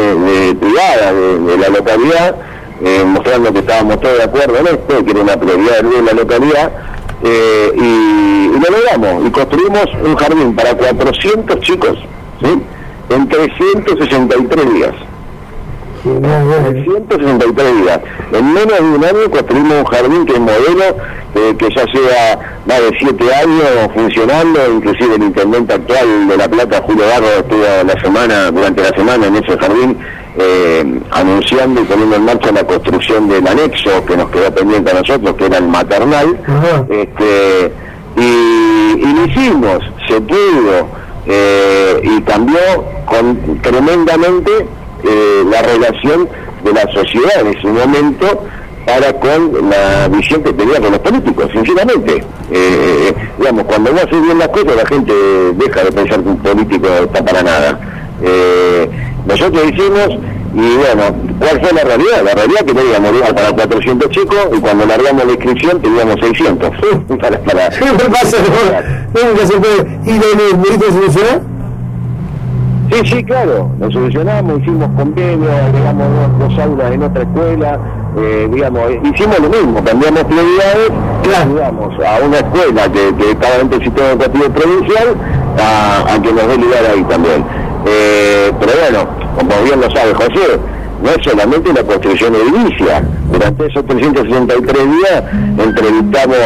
privadas 0.58 1.14
de, 1.46 1.58
la 1.58 1.68
localidad, 1.68 2.36
eh, 2.82 3.04
mostrando 3.06 3.52
que 3.52 3.58
estábamos 3.58 4.00
todos 4.00 4.16
de 4.16 4.24
acuerdo 4.24 4.58
en 4.58 4.66
esto, 4.68 5.04
que 5.04 5.10
era 5.10 5.20
una 5.20 5.36
prioridad 5.36 5.82
de 5.82 6.02
la 6.02 6.12
localidad, 6.12 6.72
eh, 7.22 7.72
y, 7.74 8.48
lo 8.52 8.76
logramos, 8.76 9.26
y 9.26 9.30
construimos 9.30 9.86
un 10.04 10.16
jardín 10.16 10.54
para 10.54 10.74
400 10.74 11.60
chicos, 11.60 11.98
en 13.10 13.28
363 13.28 14.74
días. 14.74 14.94
363 16.02 17.82
días. 17.82 18.00
En 18.32 18.52
menos 18.52 18.78
de 18.78 18.84
un 18.84 19.04
año 19.04 19.30
construimos 19.30 19.78
un 19.78 19.84
jardín 19.84 20.26
que 20.26 20.34
es 20.34 20.40
modelo, 20.40 20.96
que 21.58 21.68
ya 21.74 21.84
lleva 21.84 22.38
más 22.66 22.80
de 22.80 22.96
7 22.98 23.34
años 23.34 23.92
funcionando, 23.94 24.60
inclusive 24.72 25.16
el 25.16 25.22
intendente 25.24 25.74
actual 25.74 26.28
de 26.28 26.36
La 26.36 26.48
Plata, 26.48 26.82
Julio 26.82 27.04
Barro, 27.06 27.26
estuvo 27.26 27.62
la 27.62 28.00
semana, 28.00 28.50
durante 28.50 28.82
la 28.82 28.90
semana 28.90 29.26
en 29.26 29.36
ese 29.36 29.58
jardín, 29.58 29.98
eh, 30.38 31.00
anunciando 31.10 31.80
y 31.80 31.84
poniendo 31.84 32.16
en 32.16 32.24
marcha 32.24 32.52
la 32.52 32.64
construcción 32.64 33.28
del 33.28 33.46
anexo 33.46 34.04
que 34.04 34.16
nos 34.16 34.30
quedó 34.30 34.54
pendiente 34.54 34.90
a 34.90 34.94
nosotros, 34.94 35.34
que 35.36 35.46
era 35.46 35.58
el 35.58 35.68
maternal, 35.68 36.38
este, 36.88 37.72
y, 38.16 39.14
lo 39.14 39.26
hicimos, 39.26 39.78
se 40.08 40.20
pudo, 40.20 40.88
eh, 41.26 42.00
y 42.02 42.20
cambió 42.22 42.58
con, 43.06 43.60
tremendamente 43.62 44.50
eh, 45.04 45.42
la 45.50 45.62
relación 45.62 46.28
de 46.64 46.72
la 46.72 46.82
sociedad 46.92 47.40
en 47.40 47.46
ese 47.48 47.66
momento 47.66 48.46
para 48.86 49.12
con 49.14 49.68
la 49.68 50.08
visión 50.08 50.42
que 50.42 50.52
tenía 50.52 50.80
con 50.80 50.92
los 50.92 51.00
políticos, 51.00 51.50
sinceramente. 51.52 52.24
Eh, 52.52 53.12
digamos, 53.36 53.64
cuando 53.64 53.90
no 53.92 53.98
hace 53.98 54.20
bien 54.20 54.38
las 54.38 54.48
cosas, 54.48 54.76
la 54.76 54.86
gente 54.86 55.12
deja 55.54 55.82
de 55.82 55.92
pensar 55.92 56.22
que 56.22 56.28
un 56.28 56.38
político 56.38 56.86
está 56.86 57.24
para 57.24 57.42
nada. 57.42 57.75
Nosotros 59.38 59.64
hicimos, 59.70 60.08
y 60.54 60.76
bueno, 60.76 61.14
¿cuál 61.38 61.60
fue 61.60 61.72
la 61.74 61.84
realidad? 61.84 62.22
La 62.24 62.32
realidad 62.32 62.60
que 62.60 62.72
teníamos 62.72 63.12
lugar 63.12 63.34
para 63.34 63.52
400 63.52 64.10
chicos 64.10 64.48
y 64.56 64.60
cuando 64.60 64.86
largamos 64.86 65.26
la 65.26 65.32
inscripción 65.32 65.82
teníamos 65.82 66.16
600. 66.20 66.70
para, 67.20 67.38
para, 67.40 67.70
Siempre 67.70 68.08
pasa, 68.08 68.38
nunca 69.12 69.46
se 69.46 69.60
puede. 69.60 69.98
¿Y 70.06 70.18
de 70.78 70.90
solucionar? 70.90 71.42
Sí, 72.90 73.00
sí, 73.04 73.24
claro, 73.24 73.68
lo 73.78 73.90
solucionamos, 73.90 74.60
hicimos 74.62 74.88
convenios, 74.96 75.50
agregamos 75.50 76.06
dos, 76.38 76.58
aulas 76.58 76.92
en 76.92 77.02
otra 77.02 77.22
escuela, 77.24 77.78
eh, 78.16 78.48
digamos, 78.50 78.82
hicimos 79.02 79.38
lo 79.40 79.48
mismo, 79.50 79.84
cambiamos 79.84 80.24
prioridades, 80.24 80.92
digamos, 81.48 81.94
a 82.06 82.24
una 82.24 82.36
escuela 82.38 82.90
que, 82.90 83.08
estaba 83.08 83.58
dentro 83.58 83.78
del 83.78 83.84
sistema 83.84 84.08
educativo 84.10 84.48
provincial, 84.50 85.14
a, 85.58 86.22
que 86.22 86.32
nos 86.32 86.46
dé 86.46 86.56
lugar 86.56 86.86
ahí 86.90 87.02
también. 87.04 87.44
Eh, 87.88 88.52
pero 88.58 88.72
bueno, 88.80 89.25
como 89.36 89.62
bien 89.64 89.80
lo 89.80 89.90
sabe 89.90 90.14
José, 90.14 90.58
no 91.02 91.10
es 91.10 91.18
solamente 91.22 91.72
la 91.72 91.82
construcción 91.82 92.34
edilicia, 92.34 93.04
durante 93.30 93.66
esos 93.66 93.84
363 93.86 94.84
días 94.90 95.22
entrevistamos 95.58 96.36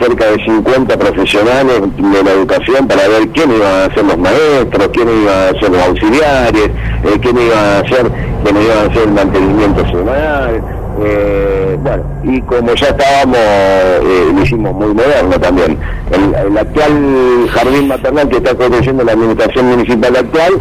cerca 0.00 0.26
de 0.26 0.44
50 0.44 0.96
profesionales 0.98 1.80
de 1.96 2.24
la 2.24 2.32
educación 2.32 2.88
para 2.88 3.06
ver 3.08 3.28
quién 3.28 3.52
iba 3.52 3.84
a 3.84 3.94
ser 3.94 4.04
los 4.04 4.18
maestros, 4.18 4.88
quién 4.92 5.08
iba 5.22 5.48
a 5.48 5.60
ser 5.60 5.70
los 5.70 5.82
auxiliares, 5.82 6.70
eh, 7.04 7.18
quién 7.20 7.38
iba 7.38 7.78
a 7.78 7.88
ser, 7.88 8.10
quién 8.42 8.62
iba 8.62 8.74
a 8.74 8.82
hacer 8.86 9.02
el 9.04 9.12
mantenimiento 9.12 9.86
semanal. 9.86 10.83
Eh, 11.02 11.76
bueno, 11.82 12.04
y 12.22 12.40
como 12.42 12.74
ya 12.74 12.88
estábamos, 12.88 13.36
eh, 13.36 14.30
lo 14.34 14.42
hicimos 14.42 14.74
muy 14.74 14.94
moderno 14.94 15.40
también. 15.40 15.78
El, 16.10 16.56
actual 16.56 17.48
jardín 17.50 17.88
maternal 17.88 18.28
que 18.28 18.36
está 18.36 18.54
construyendo 18.54 19.04
la 19.04 19.12
administración 19.12 19.66
municipal 19.66 20.16
actual 20.16 20.52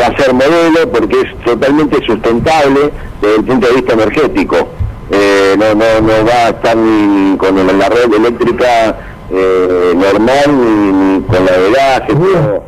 va 0.00 0.06
a 0.06 0.16
ser 0.16 0.32
modelo 0.32 0.90
porque 0.92 1.20
es 1.22 1.44
totalmente 1.44 2.04
sustentable 2.06 2.92
desde 3.20 3.36
el 3.36 3.44
punto 3.44 3.66
de 3.66 3.74
vista 3.74 3.94
energético 3.94 4.68
eh, 5.10 5.54
no, 5.56 5.74
no, 5.74 6.00
no 6.00 6.26
va 6.26 6.46
a 6.46 6.48
estar 6.48 6.76
ni 6.76 7.36
con 7.36 7.54
la 7.78 7.88
red 7.88 8.12
eléctrica 8.12 8.96
eh, 9.30 9.92
normal 9.94 10.44
ni, 10.46 11.20
con 11.22 11.44
la 11.44 11.52
de 11.52 11.70
gas, 11.72 12.02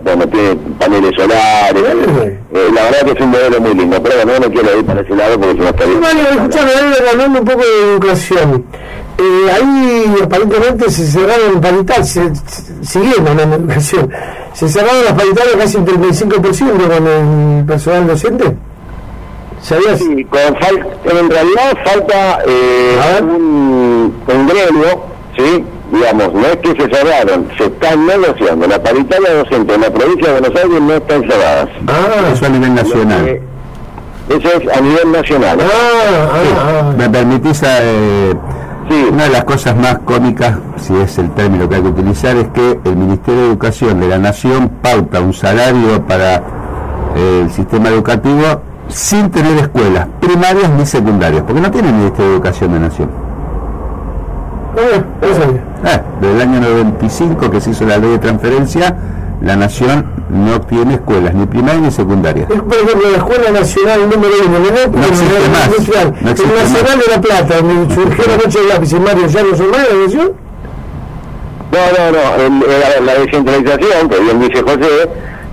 bueno, 0.03 0.29
tiene 0.29 0.57
paneles 0.79 1.13
solares, 1.17 1.85
eh, 1.85 2.69
la 2.75 2.83
verdad 2.83 3.01
que 3.05 3.13
es 3.13 3.21
un 3.21 3.31
modelo 3.31 3.61
muy 3.61 3.75
lindo, 3.75 4.03
pero 4.03 4.17
bueno, 4.25 4.47
no 4.47 4.53
quiero 4.53 4.79
ir 4.79 4.85
para 4.85 5.01
ese 5.01 5.15
lado 5.15 5.39
porque 5.39 5.55
se 5.55 5.61
me 5.63 5.69
está 5.69 5.85
bien. 5.85 6.01
Bueno, 6.01 6.21
escuchame, 6.21 6.71
hablando 7.11 7.39
un 7.41 7.45
poco 7.45 7.61
de 7.61 7.93
educación, 7.93 8.65
eh, 9.19 9.51
ahí 9.53 10.15
aparentemente 10.23 10.91
se 10.91 11.07
cerraron 11.07 11.61
paritarias, 11.61 12.09
se, 12.09 12.33
siguiendo 12.83 13.31
en 13.33 13.53
educación, 13.53 14.11
se 14.53 14.69
cerraron 14.69 15.05
las 15.05 15.15
paritarias 15.15 15.57
casi 15.57 15.77
un 15.77 15.87
35% 15.87 16.43
con 16.43 17.07
el 17.07 17.65
personal 17.67 18.07
docente. 18.07 18.57
¿Sabías? 19.61 19.99
Sí, 19.99 20.27
en 21.05 21.31
realidad 21.31 21.77
falta 21.85 22.39
eh, 22.47 22.97
un, 23.21 24.15
un 24.29 24.47
gremio, 24.47 25.03
¿sí? 25.37 25.65
digamos, 25.93 26.33
no 26.33 26.47
es 26.47 26.57
que 26.57 26.83
se 26.83 26.89
cerraron, 27.09 27.49
se 27.57 27.65
están 27.65 28.07
negociando. 28.07 28.67
La 28.67 28.83
paritaria 28.83 29.35
docente 29.35 29.75
en 29.75 29.81
la 29.81 29.91
provincia 29.91 30.33
de 30.33 30.41
Buenos 30.41 30.63
Aires 30.63 30.81
no 30.81 30.95
están 30.95 31.23
cerradas. 31.23 31.69
Ah, 31.87 32.33
eso 32.33 32.47
a 32.47 32.49
nivel 32.49 32.75
nacional. 32.75 33.41
eso 34.29 34.49
es 34.49 34.77
a 34.77 34.81
nivel 34.81 35.13
nacional. 35.13 35.59
Ah, 35.61 35.67
ah, 35.67 36.91
ah. 36.91 36.95
¿Me 36.97 37.09
permitís? 37.09 37.63
Eh, 37.65 38.35
sí. 38.89 39.07
Una 39.13 39.25
de 39.25 39.31
las 39.31 39.45
cosas 39.45 39.77
más 39.77 39.99
cómicas, 39.99 40.59
si 40.77 40.95
es 40.97 41.19
el 41.19 41.31
término 41.31 41.69
que 41.69 41.77
hay 41.77 41.83
que 41.83 41.89
utilizar, 41.89 42.37
es 42.37 42.49
que 42.49 42.79
el 42.85 42.97
Ministerio 42.97 43.43
de 43.43 43.47
Educación 43.49 44.01
de 44.01 44.09
la 44.09 44.19
Nación 44.19 44.71
pauta 44.83 45.21
un 45.21 45.33
salario 45.33 46.07
para 46.07 46.37
eh, 47.17 47.43
el 47.45 47.51
sistema 47.51 47.89
educativo 47.89 48.63
sin 48.89 49.31
tener 49.31 49.59
escuelas 49.59 50.09
primarias 50.19 50.71
ni 50.71 50.87
secundarias, 50.87 51.43
porque 51.43 51.61
no 51.61 51.71
tiene 51.71 51.93
Ministerio 51.93 52.31
de 52.31 52.35
Educación 52.37 52.73
de 52.73 52.81
Nación. 52.81 53.28
Eh, 54.79 55.03
eh, 55.23 56.01
desde 56.21 56.35
el 56.35 56.41
año 56.41 56.61
95 56.61 57.51
que 57.51 57.61
se 57.61 57.71
hizo 57.71 57.85
la 57.85 57.99
ley 57.99 58.11
de 58.11 58.19
transferencia, 58.19 58.97
la 59.41 59.57
Nación 59.57 60.07
no 60.31 60.61
tiene 60.61 60.95
escuelas 60.95 61.35
ni 61.35 61.47
primarias 61.47 61.83
ni 61.83 61.91
secundarias. 61.91 62.51
Es, 62.51 62.61
por 62.61 62.75
ejemplo, 62.75 63.11
la 63.11 63.17
Escuela 63.17 63.51
Nacional 63.51 64.01
número 64.09 64.35
uno, 64.47 64.59
¿no? 64.59 64.99
No 64.99 65.07
existe 65.07 65.49
más. 65.51 65.69
No 66.23 66.31
existe 66.31 66.55
el 66.55 66.63
Nacional 66.63 66.99
de 66.99 67.13
La 67.15 67.21
Plata, 67.21 67.57
donde 67.61 67.95
surgió 67.95 68.25
la 68.27 68.37
noche 68.37 68.61
de 68.61 68.67
lápiz 68.67 68.93
en 68.93 69.03
Mario 69.03 69.27
ya 69.27 69.43
no 69.43 69.57
son 69.57 69.71
más 69.71 69.89
la 69.89 70.05
nación. 70.05 70.33
No, 71.71 71.79
no, 71.79 72.11
no, 72.13 72.35
el, 72.43 73.07
la 73.07 73.15
descentralización, 73.15 74.09
que 74.09 74.21
bien 74.21 74.41
dice 74.41 74.63
José, 74.63 75.09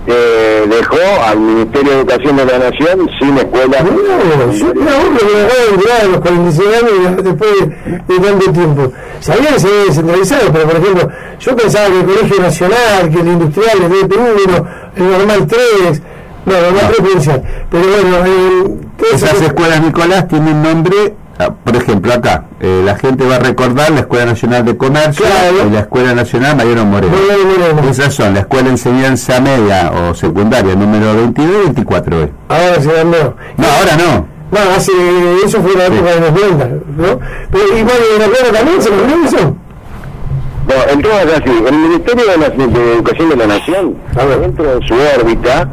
eh, 0.06 0.64
dejó 0.68 1.22
al 1.24 1.40
Ministerio 1.40 1.90
de 1.90 1.98
Educación 1.98 2.36
de 2.36 2.44
la 2.44 2.58
Nación 2.58 3.10
sin 3.18 3.38
escuela. 3.38 3.82
No, 3.82 4.52
yo 4.52 4.66
hombre 4.68 5.20
que 5.20 5.34
me 5.34 6.02
de 6.02 6.08
los 6.12 6.20
46 6.20 6.68
años 6.68 7.24
después 7.24 7.50
de, 8.06 8.18
tanto 8.20 8.52
tiempo. 8.52 8.92
Sabía 9.20 9.48
que 9.54 9.60
se 9.60 9.66
había 9.68 9.84
descentralizado, 9.84 10.52
pero 10.52 10.66
por 10.66 10.76
ejemplo, 10.76 11.08
yo 11.38 11.56
pensaba 11.56 11.86
que 11.86 12.00
el 12.00 12.06
Colegio 12.06 12.42
Nacional, 12.42 13.10
que 13.10 13.20
el 13.20 13.28
Industrial, 13.28 13.82
el 13.82 13.90
DP1, 13.90 14.64
el 14.96 15.10
Normal 15.10 15.46
3, 15.46 16.02
no, 16.46 16.52
Normal 16.52 16.84
3 16.88 17.00
provincial. 17.00 17.42
Pero 17.70 17.84
bueno, 17.84 18.26
eh, 18.26 19.14
esas 19.14 19.40
escuelas 19.40 19.80
Nicolás 19.82 20.28
tienen 20.28 20.62
nombre 20.62 21.14
Ah, 21.38 21.50
por 21.52 21.76
ejemplo, 21.76 22.14
acá, 22.14 22.44
eh, 22.60 22.80
la 22.82 22.96
gente 22.96 23.26
va 23.26 23.36
a 23.36 23.38
recordar 23.38 23.90
la 23.90 24.00
Escuela 24.00 24.24
Nacional 24.24 24.64
de 24.64 24.74
Comercio 24.76 25.26
y 25.66 25.70
la 25.70 25.80
Escuela 25.80 26.14
Nacional 26.14 26.56
Mariano 26.56 26.86
Moreno. 26.86 27.14
Esas 27.90 28.14
son 28.14 28.32
la 28.32 28.40
Escuela 28.40 28.64
de 28.64 28.70
Enseñanza 28.70 29.38
Media 29.40 29.92
o 29.92 30.14
Secundaria 30.14 30.74
número 30.74 31.14
22 31.14 31.54
y 31.54 31.64
24 31.64 32.18
hoy. 32.20 32.32
Ahora 32.48 32.80
se 32.80 33.04
no. 33.04 33.34
No, 33.58 33.66
ahora 33.66 33.96
no. 33.98 34.35
No, 34.50 34.58
hace, 34.76 34.92
eso 35.44 35.60
fue 35.60 35.74
la 35.74 35.86
época 35.86 36.14
de 36.14 36.20
los 36.20 36.32
90, 36.32 36.68
¿no? 36.96 37.20
Pero 37.50 37.78
igual 37.78 37.96
la 38.18 38.26
Plata 38.26 38.52
también 38.52 38.80
se 38.82 38.90
lo 38.90 38.96
eso. 38.96 39.56
No, 40.66 40.92
el 40.92 41.02
tema 41.02 41.22
es 41.22 41.40
así, 41.40 41.64
el 41.66 41.76
Ministerio 41.76 42.24
de, 42.26 42.38
la, 42.38 42.48
de 42.48 42.92
Educación 42.94 43.30
de 43.30 43.36
la 43.36 43.46
Nación, 43.46 43.96
dentro 44.40 44.78
de 44.78 44.86
su 44.86 44.94
órbita, 44.94 45.68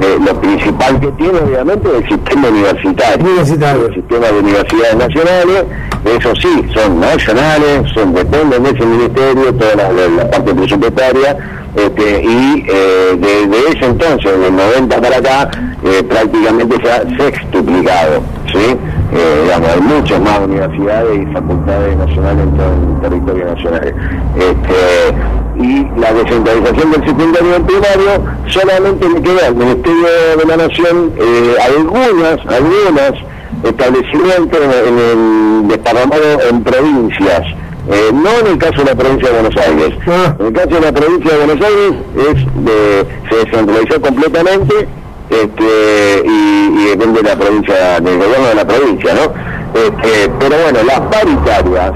eh, 0.00 0.18
lo 0.24 0.40
principal 0.40 1.00
que 1.00 1.06
tiene 1.12 1.38
obviamente 1.38 1.88
es 1.88 2.02
el 2.02 2.08
sistema 2.08 2.48
universitario, 2.48 3.24
universitario. 3.24 3.86
el 3.86 3.94
sistema 3.94 4.26
de 4.26 4.38
universidades 4.38 4.96
nacionales, 4.96 5.64
eso 6.04 6.34
sí, 6.34 6.66
son 6.74 7.00
nacionales, 7.00 7.90
son 7.94 8.12
dependen 8.12 8.62
de 8.64 8.70
ese 8.70 8.84
ministerio, 8.84 9.54
toda 9.54 9.76
la, 9.76 10.30
parte 10.30 10.54
presupuestaria, 10.54 11.63
este, 11.76 12.22
y 12.22 12.66
eh, 12.68 13.16
desde 13.18 13.68
ese 13.70 13.86
entonces, 13.86 14.40
del 14.40 14.54
90 14.54 15.00
para 15.00 15.16
acá, 15.16 15.50
eh, 15.84 16.02
prácticamente 16.08 16.76
se 16.82 16.92
ha 16.92 17.02
sextuplicado, 17.16 18.22
¿sí? 18.52 18.76
eh, 19.14 19.40
digamos, 19.44 19.68
hay 19.68 19.80
muchas 19.80 20.20
más 20.20 20.40
universidades 20.40 21.22
y 21.22 21.32
facultades 21.32 21.96
nacionales 21.96 22.42
en 22.42 22.56
todo 22.56 22.72
el 22.72 23.00
territorio 23.00 23.44
nacional. 23.46 23.94
Este, 24.36 25.14
y 25.56 26.00
la 26.00 26.12
descentralización 26.12 26.90
del 26.90 27.06
secundario 27.06 27.56
y 27.56 27.62
primario 27.62 28.24
solamente 28.48 29.08
le 29.08 29.22
queda 29.22 29.46
al 29.46 29.54
Ministerio 29.54 30.06
de 30.38 30.44
la 30.46 30.56
Nación 30.56 31.12
eh, 31.16 31.54
algunas, 31.64 32.38
algunas 32.46 33.12
establecimientos 33.62 34.60
en, 34.60 34.98
el 34.98 35.68
desparramado 35.68 36.40
en 36.50 36.64
provincias. 36.64 37.42
Eh, 37.90 38.10
no 38.12 38.30
en 38.40 38.46
el 38.46 38.58
caso 38.58 38.78
de 38.78 38.84
la 38.86 38.94
provincia 38.94 39.28
de 39.28 39.40
Buenos 39.40 39.56
Aires. 39.56 39.94
Ah. 40.06 40.34
En 40.38 40.46
el 40.46 40.52
caso 40.52 40.68
de 40.68 40.80
la 40.80 40.92
provincia 40.92 41.30
de 41.32 41.44
Buenos 41.44 41.66
Aires 41.66 41.92
es 42.16 42.64
de, 42.64 43.06
se 43.28 43.36
descentralizó 43.44 44.00
completamente 44.00 44.88
este, 45.28 46.22
y, 46.24 46.84
depende 46.90 47.22
de 47.22 47.28
la 47.28 47.36
provincia, 47.36 48.00
del 48.00 48.18
gobierno 48.18 48.46
de 48.48 48.54
la 48.54 48.66
provincia, 48.66 49.14
¿no? 49.14 49.22
Este, 49.78 50.30
pero 50.38 50.56
bueno, 50.62 50.78
las 50.84 51.00
paritarias 51.00 51.92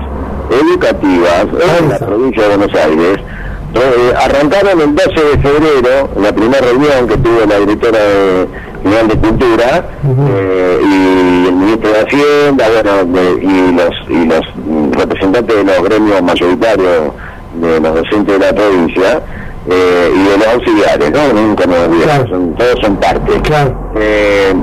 educativas 0.51 1.47
en 1.79 1.89
la 1.89 1.99
provincia 1.99 2.43
de 2.43 2.57
Buenos 2.57 2.75
Aires 2.75 3.19
eh, 3.75 4.15
arrancaron 4.19 4.81
el 4.81 4.95
12 4.95 5.11
de 5.11 5.39
febrero, 5.39 6.09
la 6.21 6.33
primera 6.33 6.61
reunión 6.61 7.07
que 7.07 7.17
tuvo 7.19 7.47
la 7.47 7.59
directora 7.61 7.99
de, 7.99 8.49
general 8.83 9.09
de 9.09 9.17
Cultura 9.17 9.89
eh, 10.31 10.81
y 10.83 11.49
el 11.49 11.55
ministro 11.55 11.91
de 11.91 12.01
Hacienda, 12.01 12.67
bueno, 13.05 13.39
y 13.41 13.73
los 13.73 13.95
y 14.09 14.25
los 14.27 14.47
representantes 14.99 15.57
de 15.57 15.65
los 15.65 15.83
gremios 15.83 16.23
mayoritarios 16.23 17.13
de 17.55 17.81
los 17.81 17.95
docentes 17.95 18.39
de 18.39 18.47
la 18.47 18.53
provincia, 18.53 19.23
eh, 19.71 20.11
y 20.15 20.25
de 20.25 20.39
los 20.39 20.47
auxiliares, 20.47 21.11
¿no? 21.11 21.33
Nunca 21.33 21.65
son, 22.29 22.55
todos 22.55 22.75
son 22.81 22.97
parte. 22.97 23.33
Eh, 23.97 24.55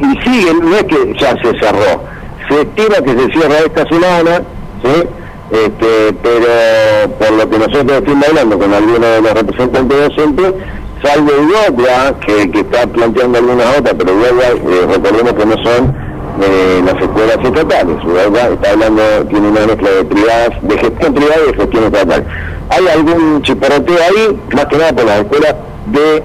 y 0.00 0.22
siguen, 0.22 0.70
no 0.70 0.76
es 0.76 0.84
que 0.84 1.14
ya 1.18 1.32
se 1.42 1.58
cerró, 1.58 2.02
se 2.48 2.62
estima 2.62 2.96
que 3.04 3.10
se 3.10 3.32
cierra 3.32 3.58
esta 3.58 3.84
semana, 3.88 4.42
¿sí? 4.82 5.08
Este, 5.50 6.12
pero 6.22 7.12
por 7.18 7.32
lo 7.32 7.50
que 7.50 7.58
nosotros 7.58 7.98
estamos 7.98 8.28
hablando 8.28 8.58
con 8.58 8.74
algunos 8.74 9.00
de 9.00 9.20
los 9.20 9.32
representantes 9.32 9.98
docentes, 9.98 10.54
salvo 11.02 11.30
Uruguay, 11.32 12.14
que, 12.26 12.50
que 12.50 12.60
está 12.60 12.86
planteando 12.86 13.38
algunas 13.38 13.78
otras, 13.78 13.94
pero 13.98 14.12
Uruguay, 14.14 14.62
eh, 14.66 14.86
recordemos 14.92 15.32
que 15.34 15.46
no 15.46 15.56
son 15.62 16.05
eh, 16.42 16.82
las 16.84 17.02
escuelas 17.02 17.38
estatales. 17.42 17.96
Uruguay 18.04 18.52
está 18.52 18.70
hablando, 18.70 19.02
tiene 19.28 19.48
una 19.48 19.66
mezcla 19.66 19.90
de 19.90 20.04
privadas, 20.04 20.50
de 20.62 20.78
gestión 20.78 21.14
privada 21.14 21.40
y 21.44 21.52
de 21.52 21.56
gestión 21.58 21.84
estatal 21.84 22.26
hay 22.68 22.88
algún 22.88 23.42
chiporoteo 23.42 23.96
ahí, 23.96 24.40
más 24.54 24.66
que 24.66 24.78
nada 24.78 24.92
por 24.92 25.04
las 25.04 25.20
escuelas 25.20 25.54
de 25.86 26.22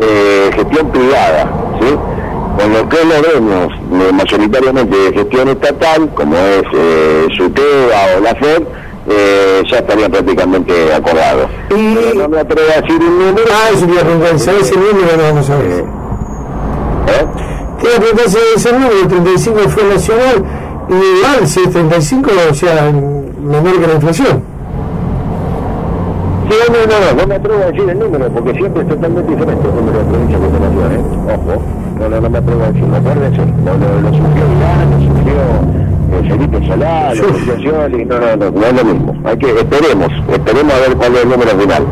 eh, 0.00 0.50
gestión 0.54 0.90
privada, 0.90 1.50
¿sí? 1.80 1.94
Con 2.58 2.72
lo 2.72 2.88
que 2.88 2.96
lo 3.04 3.22
vemos 3.22 3.72
eh, 3.72 4.12
mayoritariamente 4.12 4.96
de 4.96 5.12
gestión 5.12 5.48
estatal, 5.48 6.08
como 6.14 6.36
es 6.36 6.62
eh, 6.72 7.26
SUTEA 7.36 8.16
o 8.16 8.20
la 8.20 8.34
FED, 8.34 8.62
eh, 9.08 9.62
ya 9.70 9.78
estaría 9.78 10.08
prácticamente 10.08 10.92
acordado. 10.94 11.48
Y... 11.70 11.94
Pero 11.94 12.14
no 12.14 12.28
me 12.28 12.40
atrevo 12.40 12.68
a 12.70 12.80
decir 12.80 13.00
un 13.00 13.18
número. 13.18 13.46
Ah, 13.50 14.38
¿sabes 14.38 14.72
el 14.72 14.80
número? 14.80 15.16
No 15.16 15.22
vamos 15.22 15.50
a 15.50 15.56
ver. 15.56 15.84
¿Eh? 17.06 17.53
Te 17.78 17.86
voy 17.86 17.96
a 17.96 18.00
preguntar 18.00 18.28
si 18.28 18.38
ese 18.56 18.72
número, 18.72 18.92
el 19.02 19.08
35 19.08 19.58
fue 19.68 19.84
nacional, 19.84 20.44
y 20.88 21.18
igual 21.18 21.46
si 21.46 21.60
es 21.60 21.70
35, 21.70 22.30
o 22.50 22.54
sea, 22.54 22.92
menor 22.92 23.80
que 23.80 23.86
la 23.86 23.94
inflación. 23.94 24.42
Sí, 26.48 26.56
no, 26.68 26.78
no, 26.86 27.00
no, 27.00 27.20
no 27.20 27.26
me 27.26 27.34
atrevo 27.36 27.62
a 27.62 27.66
decir 27.66 27.88
el 27.88 27.98
número, 27.98 28.28
porque 28.28 28.52
siempre 28.52 28.82
es 28.82 28.88
totalmente 28.88 29.32
diferente 29.32 29.66
el 29.66 29.74
número 29.74 29.98
de 29.98 30.04
provincias 30.04 30.40
que 30.40 30.60
nación, 30.60 30.92
¿eh? 30.92 31.34
Ojo, 31.34 31.62
no, 31.98 32.08
no, 32.08 32.20
no 32.20 32.30
me 32.30 32.38
atrevo 32.38 32.62
a 32.62 32.66
decirlo, 32.66 32.96
acuérdense, 32.96 33.40
lo, 33.64 33.78
lo, 33.78 34.00
lo 34.00 34.08
sufrió 34.08 34.44
Irán, 34.54 34.90
lo 34.90 34.98
sufrió 35.08 35.36
eh, 36.12 36.28
Felipe 36.28 36.66
Solá, 36.66 37.14
lo 37.14 37.24
sufrió 37.24 37.88
y 37.88 38.04
no, 38.04 38.18
no, 38.18 38.36
no, 38.36 38.50
no 38.50 38.66
es 38.66 38.74
lo 38.74 38.84
mismo. 38.84 39.14
Hay 39.24 39.36
que, 39.38 39.50
esperemos, 39.58 40.08
esperemos 40.32 40.74
a 40.74 40.80
ver 40.80 40.96
cuál 40.96 41.14
es 41.14 41.22
el 41.22 41.28
número 41.30 41.50
final. 41.50 41.82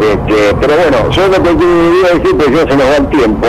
Este, 0.00 0.56
pero 0.60 0.74
bueno, 0.76 1.10
yo 1.10 1.28
lo 1.28 1.42
que 1.42 2.18
decir, 2.18 2.36
pues 2.36 2.50
ya 2.50 2.70
se 2.70 2.76
nos 2.76 2.86
va 2.86 2.96
el 2.98 3.06
tiempo. 3.08 3.46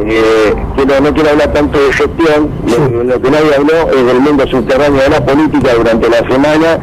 Eh, 0.00 0.54
quiero, 0.76 1.00
no 1.00 1.14
quiero 1.14 1.30
hablar 1.30 1.52
tanto 1.52 1.78
de 1.78 1.92
gestión, 1.92 2.50
lo, 2.66 3.04
lo, 3.04 3.22
que 3.22 3.30
nadie 3.30 3.54
habló 3.54 3.90
es 3.92 4.06
del 4.06 4.20
mundo 4.20 4.44
subterráneo 4.46 5.00
de 5.00 5.08
la 5.08 5.24
política 5.24 5.74
durante 5.74 6.08
la 6.08 6.28
semana. 6.28 6.78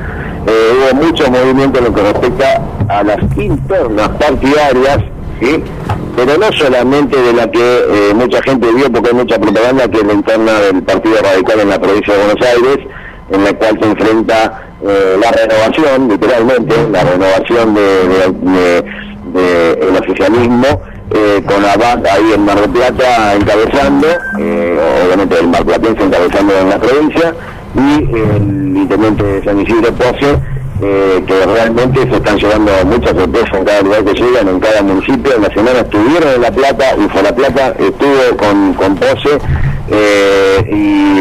Eh, 0.48 0.74
hubo 0.74 1.06
mucho 1.06 1.30
movimiento 1.30 1.80
en 1.80 1.86
lo 1.86 1.94
que 1.94 2.02
respecta 2.02 2.62
a 2.88 3.04
las 3.04 3.20
internas 3.38 4.10
partidarias, 4.10 5.00
¿sí? 5.40 5.64
pero 6.16 6.38
no 6.38 6.52
solamente 6.52 7.22
de 7.22 7.34
la 7.34 7.50
que 7.52 7.60
eh, 7.60 8.14
mucha 8.16 8.42
gente 8.42 8.68
vio, 8.74 8.92
porque 8.92 9.10
hay 9.10 9.16
mucha 9.16 9.38
propaganda, 9.38 9.88
que 9.88 9.98
es 9.98 10.04
la 10.04 10.14
interna 10.14 10.54
del 10.60 10.82
Partido 10.84 11.18
Radical 11.22 11.60
en 11.60 11.70
la 11.70 11.80
provincia 11.80 12.14
de 12.14 12.24
Buenos 12.24 12.48
Aires, 12.48 12.78
en 13.30 13.44
la 13.44 13.54
cual 13.54 13.80
se 13.80 13.90
enfrenta 13.90 14.62
eh, 14.84 15.18
la 15.22 15.32
renovación, 15.32 16.08
literalmente, 16.10 16.76
la 16.92 17.04
renovación 17.04 17.74
del 17.76 18.84
de, 19.34 19.98
oficialismo, 20.00 20.82
con 21.46 21.62
la 21.62 21.76
BAT 21.76 22.06
ahí 22.08 22.34
en 22.34 22.46
Mar 22.46 22.60
del 22.62 22.70
Plata 22.70 23.36
encabezando, 23.36 24.08
obviamente 25.06 25.40
el 25.40 25.48
marplatense 25.48 26.04
encabezando 26.04 26.58
en 26.58 26.70
la 26.70 26.80
provincia, 26.80 27.34
y 27.76 28.16
el 28.16 28.78
intendente 28.78 29.24
de 29.24 29.44
San 29.44 29.60
Isidro 29.60 29.94
Poce, 29.94 30.38
eh, 30.84 31.24
que 31.28 31.46
realmente 31.46 32.02
se 32.10 32.16
están 32.16 32.38
llevando 32.38 32.72
muchas 32.86 33.12
sorpresas 33.12 33.54
en 33.54 33.66
cada 33.66 33.82
lugar 33.82 34.04
que 34.04 34.14
llegan, 34.14 34.48
en 34.48 34.60
cada 34.60 34.82
municipio. 34.82 35.36
En 35.36 35.44
la 35.44 35.54
semana 35.54 35.80
estuvieron 35.80 36.34
en 36.36 36.42
La 36.42 36.52
Plata, 36.52 36.86
y 36.98 37.24
La 37.24 37.36
Plata 37.36 37.76
estuvo 37.78 38.38
con, 38.38 38.74
con 38.74 38.96
Poce 38.96 39.38
eh, 39.90 40.66
y 40.68 41.20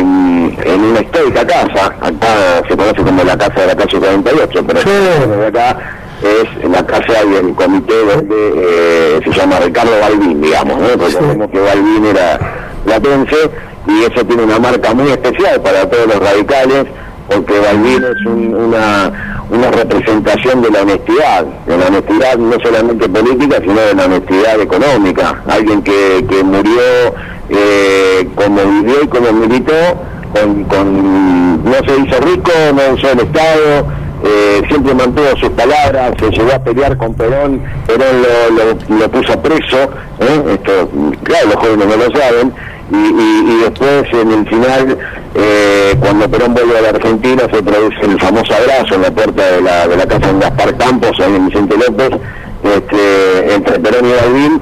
en 0.66 0.81
una 0.81 1.00
histórica 1.00 1.46
casa, 1.46 1.92
acá 2.00 2.62
se 2.68 2.76
conoce 2.76 3.03
como 3.03 3.22
la 3.22 3.37
casa 3.37 3.61
de 3.61 3.66
la 3.66 3.76
calle 3.76 3.98
48, 3.98 4.64
pero 4.66 5.37
de 5.37 5.46
acá 5.46 5.99
es 6.22 6.70
la 6.70 6.85
casa 6.85 7.24
y 7.30 7.35
el 7.37 7.54
comité 7.54 7.94
donde 8.04 8.52
eh, 8.56 9.20
se 9.24 9.30
llama 9.33 9.59
Ricardo 9.61 9.92
Balbín, 10.00 10.40
digamos, 10.40 10.78
¿no? 10.78 10.88
porque 10.88 11.12
sabemos 11.12 11.50
que 11.50 11.61
Balbín 11.61 12.06
era 12.06 12.38
latense 12.85 13.50
y 13.87 14.04
eso 14.04 14.24
tiene 14.26 14.42
una 14.44 14.59
marca 14.59 14.92
muy 14.94 15.11
especial 15.11 15.61
para 15.62 15.88
todos 15.88 16.06
los 16.06 16.18
radicales, 16.18 16.85
porque 17.28 17.59
Balbín 17.59 18.04
es 18.04 18.26
una, 18.26 19.46
una 19.50 19.70
representación 19.70 20.62
de 20.62 20.70
la 20.70 20.83
honestidad, 20.83 21.44
de 21.66 21.76
la 21.76 21.87
honestidad 21.87 22.37
no 22.37 22.56
solamente 22.62 23.09
política, 23.09 23.59
sino 23.61 23.80
de 23.80 23.94
la 23.94 24.04
honestidad 24.04 24.61
económica. 24.61 25.42
Alguien 25.46 25.83
que, 25.83 26.24
que 26.28 26.44
murió 26.44 26.80
eh, 27.48 28.28
como 28.35 28.62
vivió 28.62 29.02
y 29.02 29.09
como 29.09 29.33
militó, 29.33 29.74
con, 30.33 30.64
con, 30.64 31.64
no 31.64 31.74
se 31.87 31.96
hizo 32.00 32.20
rico, 32.20 32.52
no 32.74 32.94
usó 32.94 33.11
el 33.11 33.20
Estado, 33.20 33.87
eh, 34.22 34.62
siempre 34.68 34.94
mantuvo 34.94 35.37
sus 35.38 35.50
palabras, 35.50 36.12
se 36.18 36.30
llegó 36.30 36.52
a 36.52 36.59
pelear 36.59 36.96
con 36.96 37.14
Perón, 37.14 37.62
Perón 37.87 38.22
lo, 38.22 38.96
lo, 38.98 39.11
puso 39.11 39.40
preso, 39.40 39.78
¿eh? 40.20 40.54
esto, 40.54 40.90
claro, 41.22 41.46
los 41.46 41.56
jóvenes 41.56 41.87
no 41.87 41.96
lo 41.96 42.18
saben, 42.18 42.52
y, 42.92 43.61
después 43.62 44.04
en 44.12 44.33
el 44.33 44.48
final, 44.48 44.98
eh, 45.35 45.94
cuando 46.00 46.28
Perón 46.28 46.54
vuelve 46.54 46.78
a 46.78 46.83
la 46.83 46.88
Argentina, 46.90 47.44
se 47.50 47.62
produce 47.62 48.00
el 48.02 48.20
famoso 48.20 48.52
abrazo 48.54 48.96
en 48.96 49.02
la 49.02 49.11
puerta 49.11 49.42
de 49.52 49.61
la, 49.62 49.88
de 49.88 49.96
la 49.96 50.06
casa 50.06 50.33
de 50.33 50.40
Gaspar 50.40 50.76
Campos, 50.76 51.12
ahí 51.20 51.35
en 51.37 51.46
Vicente 51.46 51.76
López, 51.76 52.11
este, 52.62 53.54
entre 53.54 53.78
Perón 53.78 54.06
y 54.06 54.12
Balbín, 54.12 54.61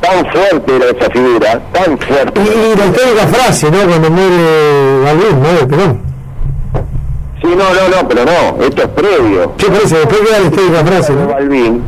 tan 0.00 0.26
fuerte 0.30 0.76
era 0.76 0.84
esa 0.86 1.10
figura, 1.10 1.60
tan 1.72 1.98
fuerte. 1.98 2.40
Y, 2.40 2.78
la 2.78 2.86
histórica 2.86 3.26
frase, 3.26 3.70
¿no? 3.70 3.78
Cuando 3.78 4.10
muere 4.10 5.00
Balbín, 5.04 5.42
¿no? 5.42 5.68
Perón. 5.68 6.09
Sí, 7.42 7.48
no, 7.48 7.56
no, 7.56 7.88
no, 7.88 8.08
pero 8.08 8.24
no, 8.24 8.62
esto 8.64 8.82
es 8.82 8.88
previo. 8.88 9.52
¿Qué 9.56 9.66
parece? 9.66 9.96
Después 9.96 10.20
queda 10.20 10.82
la 10.82 10.84
frase, 10.84 11.12
¿no? 11.14 11.28
Balbín, 11.28 11.82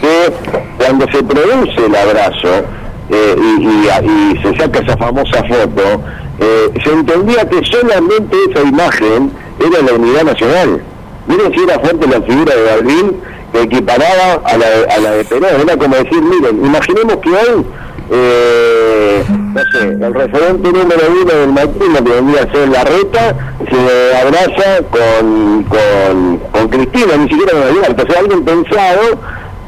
que 0.00 0.32
cuando 0.76 1.06
se 1.10 1.22
produce 1.22 1.86
el 1.86 1.94
abrazo, 1.94 2.64
eh, 3.08 3.36
y, 3.58 4.38
se 4.42 4.56
saca 4.56 4.78
esa 4.80 4.96
famosa 4.96 5.42
foto, 5.44 6.02
eh, 6.38 6.70
se 6.84 6.92
entendía 6.92 7.48
que 7.48 7.64
solamente 7.64 8.36
esa 8.50 8.62
imagen 8.62 9.32
era 9.58 9.82
la 9.82 9.92
unidad 9.94 10.24
nacional. 10.24 10.82
Miren 11.26 11.52
si 11.52 11.60
era 11.60 11.78
fuerte 11.80 12.06
la 12.06 12.22
figura 12.22 12.54
de 12.54 12.62
Balbín 12.64 13.20
que 13.52 13.62
equiparaba 13.62 14.42
a 14.44 14.56
la, 14.56 14.66
a 14.94 14.98
la 14.98 15.10
de 15.12 15.24
Perón. 15.24 15.60
Era 15.62 15.76
como 15.76 15.96
decir, 15.96 16.22
miren, 16.22 16.64
imaginemos 16.64 17.16
que 17.16 17.30
hoy, 17.30 17.66
eh, 18.12 19.24
no 19.28 19.60
sé, 19.72 19.88
el 19.88 20.14
referente 20.14 20.72
número 20.72 21.00
uno 21.22 21.32
del 21.32 21.52
macrismo 21.52 22.04
que 22.04 22.10
vendría 22.10 22.42
a 22.42 22.52
ser 22.52 22.68
la 22.68 22.84
reta, 22.84 23.36
se 23.70 24.16
abraza 24.16 24.82
con, 24.90 25.64
con, 25.64 26.38
con 26.50 26.68
Cristina, 26.68 27.16
ni 27.16 27.28
siquiera 27.28 27.52
con 27.52 27.62
Alberto. 27.62 28.02
O 28.02 28.10
sea, 28.10 28.20
alguien 28.20 28.44
pensado, 28.44 29.00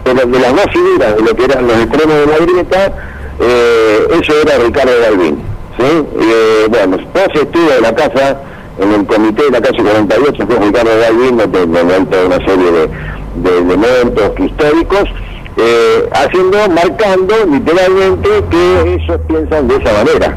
pero 0.05 0.27
de 0.27 0.39
las 0.41 0.57
dos 0.57 0.67
figuras 0.73 1.17
de 1.17 1.23
lo 1.23 1.37
que 1.37 1.45
eran 1.45 1.67
los 1.69 1.77
extremos 1.79 2.15
de 2.17 2.27
la 2.27 2.39
grieta, 2.39 2.93
eh, 3.41 4.07
eso 4.21 4.33
era 4.43 4.59
Ricardo 4.59 4.93
Galvín. 5.01 5.39
¿sí? 5.79 6.07
Eh, 6.21 6.67
bueno, 6.69 6.97
después 6.97 7.29
estuvo 7.35 7.71
en 7.73 7.83
la 7.83 7.95
casa, 7.95 8.41
en 8.81 8.93
el 8.93 9.07
comité 9.07 9.45
de 9.45 9.51
la 9.51 9.61
calle 9.61 9.83
48, 9.83 10.47
fue 10.47 10.67
Ricardo 10.67 10.91
Galvín, 10.99 11.37
donde 11.37 12.07
toda 12.07 12.27
una 12.27 12.47
serie 12.47 12.73
de, 12.73 12.89
de 13.37 13.59
elementos 13.59 14.33
históricos, 14.41 15.09
eh, 15.57 16.09
haciendo, 16.13 16.59
marcando 16.71 17.35
literalmente 17.51 18.29
que 18.51 18.95
ellos 18.95 19.21
piensan 19.29 19.69
de 19.69 19.77
esa 19.77 19.93
manera. 19.93 20.37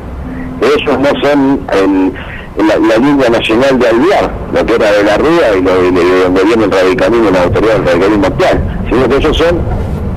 Ellos 0.61 0.99
no 0.99 1.21
son 1.21 1.59
el 1.73 2.13
la, 2.57 2.97
línea 2.97 3.29
nacional 3.29 3.77
de 3.79 3.87
Alvear, 3.87 4.31
lo 4.53 4.65
que 4.65 4.75
era 4.75 4.91
de 4.91 5.03
la 5.03 5.17
Rúa 5.17 5.57
y, 5.57 5.61
lo, 5.61 5.81
de 5.81 6.23
donde 6.23 6.43
viene 6.43 6.65
el 6.65 6.71
radicalismo, 6.71 7.29
la 7.31 7.43
autoridad 7.43 7.75
del 7.75 7.85
radicalismo 7.85 8.27
actual, 8.27 8.85
sino 8.89 9.09
que 9.09 9.15
ellos 9.15 9.37
son 9.37 9.59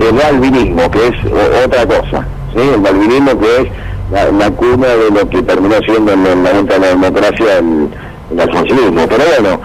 el 0.00 0.12
balvinismo, 0.12 0.90
que 0.90 1.06
es 1.08 1.64
otra 1.64 1.86
cosa, 1.86 2.26
el 2.54 2.80
balvinismo 2.80 3.38
que 3.40 3.56
es 3.62 3.68
la, 4.10 4.50
cuna 4.50 4.86
de 4.86 5.10
lo 5.10 5.28
que 5.28 5.42
terminó 5.42 5.76
siendo 5.84 6.12
en, 6.12 6.44
la 6.44 6.52
venta 6.52 6.74
de 6.74 6.80
la 6.80 6.86
democracia 6.88 7.58
el, 7.58 7.88
el 8.32 8.40
alfonsinismo. 8.40 9.06
Pero 9.08 9.24
bueno, 9.40 9.60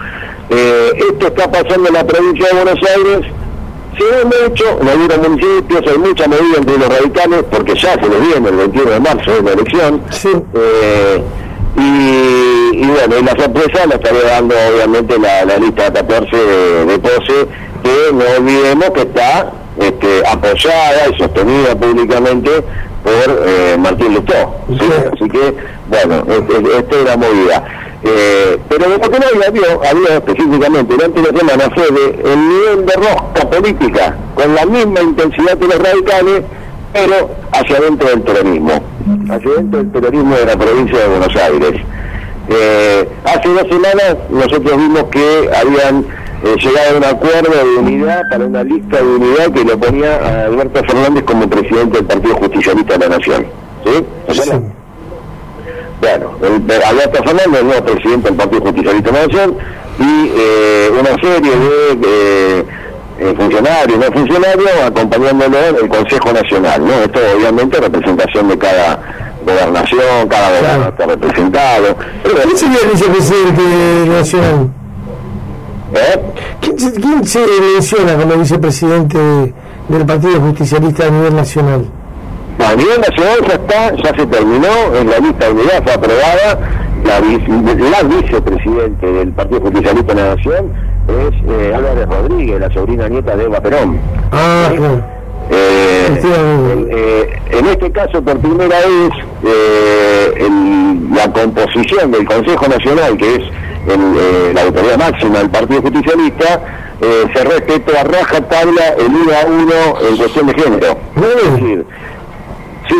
eh, 0.50 0.90
esto 1.10 1.28
está 1.28 1.50
pasando 1.50 1.88
en 1.88 1.94
la 1.94 2.04
provincia 2.04 2.48
de 2.48 2.54
Buenos 2.54 2.80
Aires, 2.96 3.32
se 3.96 4.04
ve 4.04 4.48
mucho 4.48 4.80
en 4.80 4.88
algunos 4.88 5.28
municipios, 5.28 5.82
hay 5.86 5.98
mucha 5.98 6.28
medida 6.28 6.58
entre 6.58 6.78
los 6.78 6.88
radicales, 6.88 7.44
porque 7.50 7.74
ya 7.74 7.94
se 7.94 8.08
les 8.08 8.20
viene 8.20 8.48
el 8.48 8.56
21 8.56 8.90
de 8.90 9.00
marzo 9.00 9.30
de 9.32 9.42
la 9.42 9.52
elección. 9.52 10.02
Eh, 10.54 11.22
y, 11.76 12.86
bueno, 12.86 13.18
y 13.18 13.22
la 13.22 13.32
sorpresa 13.32 13.86
la 13.86 13.94
estaría 13.96 14.24
dando 14.24 14.54
obviamente 14.72 15.18
la, 15.18 15.56
lista 15.58 15.92
14 15.92 16.36
de, 16.36 16.84
de 16.86 16.98
Pose, 16.98 17.46
que 17.82 18.12
no 18.12 18.24
olvidemos 18.38 18.90
que 18.90 19.00
está 19.02 19.52
este, 19.78 20.26
apoyada 20.26 21.08
y 21.12 21.18
sostenida 21.18 21.74
públicamente 21.74 22.50
por 23.02 23.42
eh, 23.46 23.76
Martín 23.78 24.14
Lustó. 24.14 24.56
Así 25.12 25.28
que, 25.28 25.54
bueno, 25.88 26.24
esta 26.78 26.96
es 26.96 27.04
la 27.04 27.16
movida. 27.16 27.64
Eh, 28.06 28.58
pero 28.68 28.84
que 29.00 29.18
no 29.18 29.26
había, 29.46 29.90
había 29.90 30.16
específicamente 30.18 30.94
durante 30.94 31.22
la 31.22 31.38
semana 31.38 31.74
fue 31.74 31.84
de 31.90 32.32
el 32.32 32.48
nivel 32.48 32.86
de 32.86 32.92
rosca 32.96 33.48
política 33.48 34.14
con 34.34 34.54
la 34.54 34.66
misma 34.66 35.00
intensidad 35.00 35.56
que 35.56 35.66
los 35.66 35.78
radicales, 35.78 36.42
pero 36.92 37.30
hacia 37.52 37.80
dentro 37.80 38.08
del 38.10 38.20
peronismo, 38.20 38.72
hacia 39.30 39.50
dentro 39.52 39.78
del 39.78 39.86
peronismo 39.88 40.36
de 40.36 40.44
la 40.44 40.56
provincia 40.56 40.98
de 40.98 41.08
Buenos 41.08 41.36
Aires. 41.36 41.80
Eh, 42.50 43.08
hace 43.24 43.48
dos 43.48 43.66
semanas 43.70 44.16
nosotros 44.28 44.76
vimos 44.76 45.04
que 45.04 45.50
habían 45.56 46.04
eh, 46.44 46.56
llegado 46.60 46.94
a 46.94 46.98
un 46.98 47.04
acuerdo 47.04 47.50
de 47.50 47.78
unidad 47.80 48.22
para 48.28 48.44
una 48.44 48.62
lista 48.64 48.98
de 48.98 49.02
unidad 49.02 49.50
que 49.50 49.64
lo 49.64 49.78
ponía 49.78 50.16
a 50.16 50.44
Alberto 50.44 50.84
Fernández 50.84 51.24
como 51.24 51.48
presidente 51.48 51.96
del 51.96 52.06
Partido 52.06 52.34
Justicialista 52.34 52.98
de 52.98 53.08
la 53.08 53.16
Nación. 53.16 53.46
¿Sí? 53.82 54.73
Bueno, 56.00 56.32
Alberto 56.86 57.22
Fernández 57.24 57.60
es 57.60 57.64
nuevo 57.64 57.84
presidente 57.84 58.28
del 58.28 58.36
Partido 58.36 58.60
Justicialista 58.62 59.10
de 59.10 59.26
Nación 59.26 59.56
y 59.98 60.32
eh, 60.36 60.90
una 60.98 61.10
serie 61.20 61.56
de 61.96 62.66
eh, 63.18 63.34
funcionarios, 63.36 63.98
no 63.98 64.12
funcionarios, 64.12 64.70
acompañándolo 64.84 65.56
en 65.56 65.76
el 65.76 65.88
Consejo 65.88 66.32
Nacional. 66.32 66.84
¿no? 66.84 66.92
Esto 66.94 67.20
obviamente 67.36 67.80
representación 67.80 68.48
de 68.48 68.58
cada 68.58 69.00
gobernación, 69.44 70.28
cada 70.28 70.48
gobernador 70.50 70.88
está 70.88 71.06
representado. 71.06 71.96
¿Quién 72.22 72.56
sería 72.56 72.78
el 72.82 72.90
vicepresidente 72.90 73.62
nacional? 74.08 74.70
¿Eh? 75.94 76.20
¿Quién, 76.60 77.24
se 77.24 77.40
menciona 77.74 78.16
como 78.16 78.34
vicepresidente 78.34 79.18
del 79.88 80.06
Partido 80.06 80.40
Justicialista 80.40 81.06
a 81.06 81.10
nivel 81.10 81.36
nacional? 81.36 81.86
A 82.68 82.74
nivel 82.76 83.00
nacional 83.00 83.38
ya 83.46 83.54
está, 83.54 83.94
ya 83.96 84.16
se 84.16 84.26
terminó, 84.26 84.94
en 84.98 85.10
la 85.10 85.18
lista 85.18 85.46
de 85.46 85.52
unidad 85.52 85.82
fue 85.82 85.92
aprobada, 85.92 86.58
la, 87.04 87.20
la 87.20 88.02
vicepresidente 88.02 89.06
del 89.06 89.32
Partido 89.32 89.60
Justicialista 89.60 90.14
de 90.14 90.22
la 90.22 90.34
Nación 90.34 90.72
es 91.08 91.34
eh, 91.50 91.74
Álvarez 91.74 92.08
Rodríguez, 92.08 92.60
la 92.60 92.70
sobrina 92.72 93.08
nieta 93.08 93.36
de 93.36 93.44
Eva 93.44 93.60
Perón. 93.60 93.98
Ah, 94.32 94.70
eh, 95.50 96.22
eh, 96.90 97.38
en 97.50 97.66
este 97.66 97.92
caso, 97.92 98.22
por 98.22 98.38
primera 98.38 98.78
vez, 98.78 99.10
la 101.14 101.32
composición 101.32 102.10
del 102.10 102.24
Consejo 102.24 102.66
Nacional, 102.66 103.16
que 103.18 103.34
es 103.34 104.54
la 104.54 104.62
autoridad 104.62 104.98
máxima 104.98 105.38
del 105.40 105.50
Partido 105.50 105.82
Justicialista, 105.82 106.60
se 107.34 107.44
respetó 107.44 107.92
a 107.98 108.04
raja 108.04 108.40
tabla 108.48 108.94
el 108.98 109.06
1 109.06 109.32
a 109.32 109.46
1 109.46 110.08
en 110.08 110.16
cuestión 110.16 110.46
de 110.46 110.54
género. 110.54 110.98
Es 111.16 111.52
decir, 111.52 111.86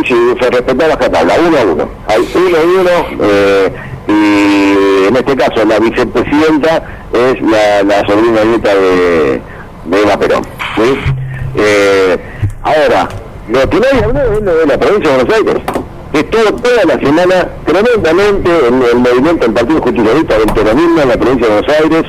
sí, 0.03 0.15
sí, 0.15 0.35
se 0.41 0.51
respetó 0.51 0.85
a 0.85 0.89
raja 0.89 1.11
tabla, 1.11 1.35
1 1.47 1.59
a 1.59 1.63
1. 1.65 1.89
Hay 2.09 2.29
1 2.35 2.57
a 2.57 2.63
1 2.63 3.95
y 4.07 5.07
en 5.09 5.17
este 5.17 5.37
caso 5.37 5.65
la 5.65 5.79
vicepresidenta 5.79 6.83
es 7.13 7.41
la, 7.41 8.07
sobrina 8.07 8.45
nieta 8.45 8.75
de, 8.75 9.41
de 9.87 10.03
Eva 10.03 10.19
Perón. 10.19 10.43
Eh, 11.57 12.19
ahora, 12.63 13.09
lo 13.49 13.69
que 13.69 13.81
nadie 13.81 14.05
habló 14.05 14.21
es 14.21 14.43
lo 14.43 14.57
de 14.57 14.67
la 14.67 14.79
provincia 14.79 15.11
de 15.11 15.25
Buenos 15.25 15.35
Aires. 15.35 15.63
Estuvo 16.13 16.57
toda 16.61 16.85
la 16.85 16.99
semana 16.99 17.49
tremendamente 17.65 18.51
en 18.69 18.83
el 18.83 18.97
movimiento 18.97 19.45
del 19.47 19.53
Partido 19.53 19.81
Justicialista 19.81 20.39
del 20.39 20.53
Peronismo 20.53 21.01
en 21.03 21.09
la 21.09 21.17
provincia 21.17 21.49
de 21.49 21.55
Buenos 21.55 21.81
Aires 21.81 22.05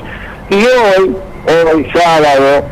y 0.50 0.56
hoy, 0.56 1.16
hoy 1.74 1.92
sábado 1.92 2.66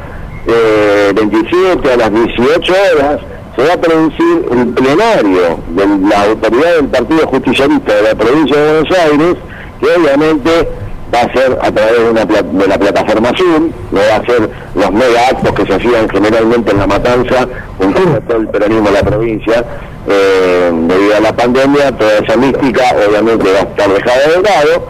eh, 0.47 1.11
27 1.15 1.91
a 1.91 1.97
las 1.97 2.13
18 2.13 2.73
horas, 2.93 3.19
se 3.55 3.63
va 3.63 3.73
a 3.73 3.77
producir 3.77 4.45
el 4.51 4.67
plenario 4.69 5.59
de 5.69 6.07
la 6.09 6.23
autoridad 6.23 6.75
del 6.75 6.87
Partido 6.87 7.27
Justicialista 7.27 7.93
de 7.95 8.01
la 8.01 8.15
provincia 8.15 8.57
de 8.57 8.71
Buenos 8.71 8.99
Aires, 8.99 9.35
que 9.79 9.85
obviamente 9.85 10.69
va 11.13 11.21
a 11.21 11.33
ser 11.33 11.59
a 11.61 11.71
través 11.71 11.99
de, 11.99 12.09
una, 12.09 12.25
de 12.25 12.67
la 12.67 12.77
plataforma 12.79 13.31
Zoom, 13.37 13.71
no 13.91 13.99
va 13.99 14.15
a 14.15 14.25
ser 14.25 14.49
los 14.73 14.91
mega 14.91 15.27
actos 15.29 15.53
que 15.53 15.65
se 15.65 15.73
hacían 15.75 16.09
generalmente 16.09 16.71
en 16.71 16.79
la 16.79 16.87
matanza, 16.87 17.47
junto 17.77 18.01
a 18.01 18.21
todo 18.21 18.37
el 18.37 18.47
peronismo 18.47 18.89
de 18.89 18.93
la 18.93 19.03
provincia, 19.03 19.65
eh, 20.07 20.71
debido 20.73 21.15
a 21.15 21.19
la 21.19 21.33
pandemia, 21.33 21.91
toda 21.97 22.17
esa 22.17 22.35
mística 22.35 22.83
obviamente 23.07 23.51
va 23.53 23.59
a 23.59 23.63
estar 23.63 23.93
dejada 23.93 24.19
de 24.19 24.41
lado, 24.41 24.87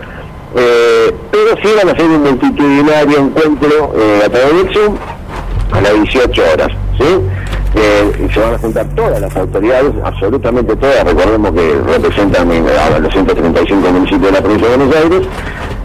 eh, 0.56 1.16
pero 1.32 1.56
sí 1.62 1.76
van 1.76 1.90
a 1.90 1.92
hacer 1.92 2.06
un 2.06 2.24
multitudinario 2.24 3.18
encuentro 3.18 3.94
eh, 3.98 4.22
a 4.26 4.30
través 4.30 4.56
del 4.56 4.74
Zoom 4.74 4.96
a 5.72 5.82
las 5.82 5.94
18 5.94 6.42
horas, 6.54 6.70
¿sí? 6.98 7.06
Eh, 7.76 8.30
se 8.32 8.40
van 8.40 8.54
a 8.54 8.58
juntar 8.58 8.86
todas 8.96 9.20
las 9.20 9.36
autoridades, 9.36 9.94
absolutamente 10.04 10.76
todas, 10.76 11.04
recordemos 11.04 11.52
que 11.52 11.76
representan 11.88 12.52
a 12.52 13.00
los 13.00 13.12
135 13.14 13.92
municipios 13.92 14.22
de 14.22 14.32
la 14.32 14.42
provincia 14.42 14.70
de 14.70 14.78
Buenos 14.78 14.96
Aires, 14.96 15.22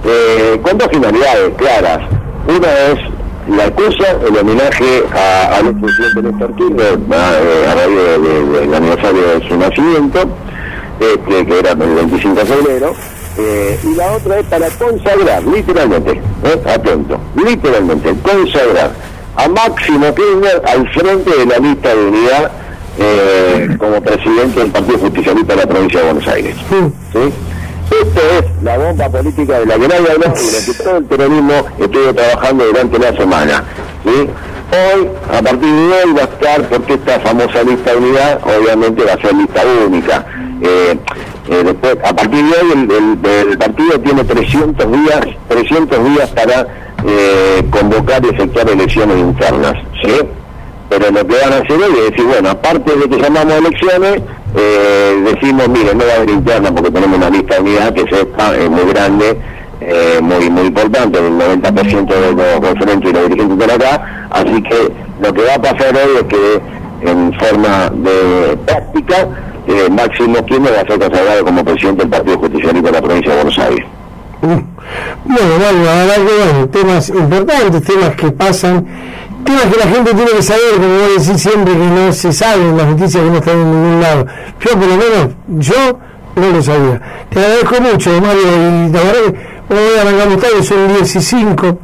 eh, 0.05 0.61
con 0.62 0.79
dos 0.79 0.88
finalidades 0.88 1.55
claras. 1.57 2.01
Una 2.46 2.68
es 2.68 2.98
la 3.57 3.66
excusa, 3.66 4.16
el 4.27 4.37
homenaje 4.37 5.03
al 5.12 5.68
expresidente 5.68 6.22
Néstor 6.22 6.55
Kirchner 6.57 6.98
a, 7.11 7.74
raíz 7.74 8.53
del 8.53 8.74
aniversario 8.74 9.22
de 9.22 9.48
su 9.48 9.57
nacimiento, 9.57 10.18
este, 11.01 11.46
que 11.46 11.59
era 11.59 11.72
el 11.72 11.79
25 11.79 12.35
de 12.35 12.44
febrero, 12.44 12.94
eh, 13.38 13.79
y 13.85 13.94
la 13.94 14.12
otra 14.12 14.40
es 14.40 14.46
para 14.46 14.68
consagrar, 14.70 15.44
literalmente, 15.44 16.11
eh, 16.12 16.62
atento, 16.66 17.18
literalmente, 17.37 18.14
consagrar 18.22 18.90
a 19.38 19.48
Máximo 19.48 20.12
Kirchner 20.14 20.62
al 20.66 20.88
frente 20.92 21.31
de 21.31 21.46
la 21.46 21.59
lista 21.59 21.94
de 21.94 22.05
unidad 22.07 22.51
eh, 22.98 23.68
como 23.79 24.01
presidente 24.03 24.61
del 24.61 24.70
Partido 24.70 24.98
Justicialista 24.98 25.55
de 25.55 25.61
la 25.61 25.66
provincia 25.66 26.01
de 26.01 26.07
Buenos 26.07 26.29
Aires. 26.29 26.57
¿sí? 27.12 27.33
Esto 28.03 28.20
es 28.38 28.62
la 28.64 28.77
bomba 28.77 29.09
política 29.09 29.61
de 29.61 29.66
la 29.66 29.74
que 29.79 29.88
nadie 29.88 30.11
habló 30.11 30.27
y 30.27 30.51
la 30.51 30.66
que 30.66 30.83
todo 30.83 30.96
el 30.96 31.05
peronismo 31.05 31.55
estuvo 31.79 32.14
trabajando 32.14 32.64
durante 32.66 32.98
la 32.98 33.16
semana. 33.16 33.64
¿sí? 34.05 34.29
Hoy, 34.70 35.09
a 35.33 35.40
partir 35.40 35.61
de 35.61 35.92
hoy, 35.92 36.12
va 36.12 36.20
a 36.20 36.24
estar, 36.24 36.68
porque 36.68 36.94
esta 36.94 37.20
famosa 37.20 37.62
lista 37.62 37.92
de 37.92 37.96
unidad 37.96 38.40
obviamente 38.42 39.05
va 39.05 39.12
a 39.12 39.20
ser 39.20 39.35
lista 39.35 39.62
única. 39.87 40.27
Eh, 40.61 40.98
eh, 41.48 41.62
después, 41.64 41.96
a 42.05 42.14
partir 42.14 42.44
de 42.44 42.59
hoy 42.61 42.72
el, 42.72 43.51
el, 43.51 43.59
partido 43.59 44.01
tiene 44.01 44.24
300 44.24 44.92
días, 44.92 45.20
300 45.48 46.05
días 46.05 46.29
para 46.31 46.66
eh, 47.06 47.64
convocar 47.70 48.24
y 48.24 48.28
efectuar 48.28 48.68
elecciones 48.68 49.18
internas, 49.18 49.74
¿sí? 50.02 50.14
Pero 50.88 51.11
lo 51.11 51.26
que 51.26 51.37
van 51.37 51.52
a 51.52 51.56
hacer 51.56 51.80
es 51.80 52.11
decir, 52.11 52.24
bueno, 52.24 52.50
aparte 52.50 52.96
de 52.96 53.08
que 53.08 53.22
llamamos 53.22 53.54
elecciones, 53.54 54.22
eh, 54.56 55.22
decimos, 55.24 55.68
mire, 55.68 55.94
no 55.94 56.04
va 56.06 56.12
a 56.12 56.16
haber 56.16 56.30
interna 56.30 56.70
porque 56.74 56.90
tenemos 56.90 57.18
una 57.18 57.30
lista 57.30 57.56
de 57.56 57.61
unidad 57.61 57.92
que 57.92 58.04
sepa, 58.08 58.56
es 58.56 58.70
muy 58.70 58.84
grande, 58.84 59.38
eh, 59.80 60.18
muy 60.22 60.48
muy 60.50 60.66
importante, 60.66 61.18
el 61.18 61.32
90% 61.34 62.06
de 62.06 62.32
los 62.32 62.61
conferentes 62.61 63.11
y 63.11 63.12
los 63.12 63.28
dirigentes 63.28 63.66
de 63.66 63.74
acá, 63.74 64.28
así 64.30 64.62
que 64.62 64.92
lo 65.20 65.32
que 65.32 65.42
va 65.42 65.54
a 65.54 65.62
pasar 65.62 65.94
hoy 65.94 66.16
es 66.16 66.24
que 66.24 66.61
en 67.11 67.32
forma 67.34 67.90
de 67.90 68.56
práctica, 68.66 69.28
eh, 69.66 69.88
Máximo 69.90 70.44
Kirchner 70.46 70.72
va 70.72 70.80
a 70.80 70.87
ser 70.87 70.98
consagrado 70.98 71.44
como 71.44 71.64
presidente 71.64 72.02
del 72.02 72.11
Partido 72.11 72.38
Justicialista 72.38 72.90
de 72.90 72.92
la 72.92 73.02
provincia 73.02 73.30
de 73.30 73.37
Buenos 73.37 73.58
Aires. 73.58 73.87
Bueno, 75.24 75.51
vamos 75.61 75.88
a 75.88 76.03
hablar 76.03 76.20
de 76.20 76.44
bueno, 76.44 76.68
temas 76.68 77.09
importantes, 77.11 77.83
temas 77.83 78.14
que 78.16 78.31
pasan, 78.31 78.87
temas 79.44 79.66
que 79.66 79.79
la 79.79 79.87
gente 79.87 80.14
tiene 80.14 80.31
que 80.31 80.42
saber, 80.42 80.74
como 80.77 80.88
voy 80.88 81.03
a 81.03 81.09
decir 81.09 81.38
siempre, 81.38 81.72
que 81.72 81.79
no 81.79 82.12
se 82.12 82.33
saben 82.33 82.77
las 82.77 82.87
noticias 82.87 83.22
que 83.22 83.31
no 83.31 83.37
están 83.37 83.59
en 83.59 83.70
ningún 83.70 84.01
lado. 84.01 84.27
Yo, 84.61 84.70
por 84.72 84.88
lo 84.88 84.96
menos, 84.96 85.35
yo 85.48 85.98
no 86.37 86.51
lo 86.51 86.62
sabía. 86.62 87.01
Te 87.31 87.40
agradezco 87.40 87.81
mucho, 87.81 88.20
Mario, 88.20 88.42
y 88.42 88.92
la 88.92 89.01
verdad 89.03 89.35
que 89.68 89.74
hoy 89.74 89.98
arrancamos 90.01 90.40
tarde, 90.40 90.62
son 90.62 90.88
10 90.88 91.16
y 91.16 91.20
5. 91.20 91.79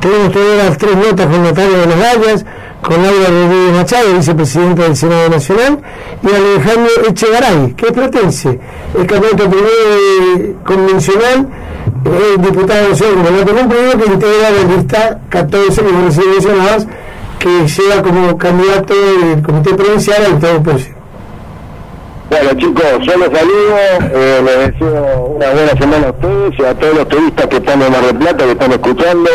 Tenemos 0.00 0.32
todavía 0.32 0.64
las 0.64 0.78
tres 0.78 0.96
notas 0.96 1.26
con 1.26 1.42
Natalia 1.42 1.78
de 1.78 1.86
las 1.86 1.98
Gallas, 1.98 2.46
con 2.82 3.02
Laura 3.02 3.28
Rodríguez 3.28 3.74
Machado, 3.74 4.14
vicepresidenta 4.14 4.82
del 4.84 4.96
Senado 4.96 5.28
Nacional, 5.28 5.78
y 6.22 6.26
Alejandro 6.26 6.90
Echegaray, 7.08 7.74
que 7.74 7.86
es 7.86 7.92
platense, 7.92 8.58
el 8.98 9.06
candidato 9.06 9.50
primero 9.50 10.58
convencional 10.64 11.48
el 12.16 12.40
diputado 12.40 12.88
nacional 12.88 13.44
no 13.46 13.52
cumplido 13.54 13.90
que 13.92 14.12
integra 14.12 14.50
la 14.50 14.76
lista 14.76 15.20
14 15.28 15.82
que 15.82 15.90
recién 16.06 16.30
mencionabas 16.30 16.86
que 17.38 17.66
llega 17.66 18.02
como 18.02 18.36
candidato 18.36 18.94
del 18.94 19.42
comité 19.42 19.74
provincial 19.74 20.24
al 20.24 20.32
Estado 20.34 20.62
próximo. 20.62 20.96
Bueno 22.30 22.50
chicos, 22.58 22.84
yo 23.06 23.16
los 23.16 23.38
saludo, 23.38 23.76
eh, 24.12 24.42
les 24.44 24.72
deseo 24.72 25.32
una 25.36 25.50
buena 25.50 25.70
semana 25.78 26.06
a 26.08 26.10
ustedes 26.10 26.58
y 26.58 26.64
a 26.64 26.74
todos 26.74 26.94
los 26.94 27.08
turistas 27.08 27.46
que 27.46 27.56
están 27.56 27.82
en 27.82 27.92
Mar 27.92 28.02
del 28.02 28.16
Plata, 28.16 28.44
que 28.44 28.52
están 28.52 28.72
escuchando, 28.72 29.30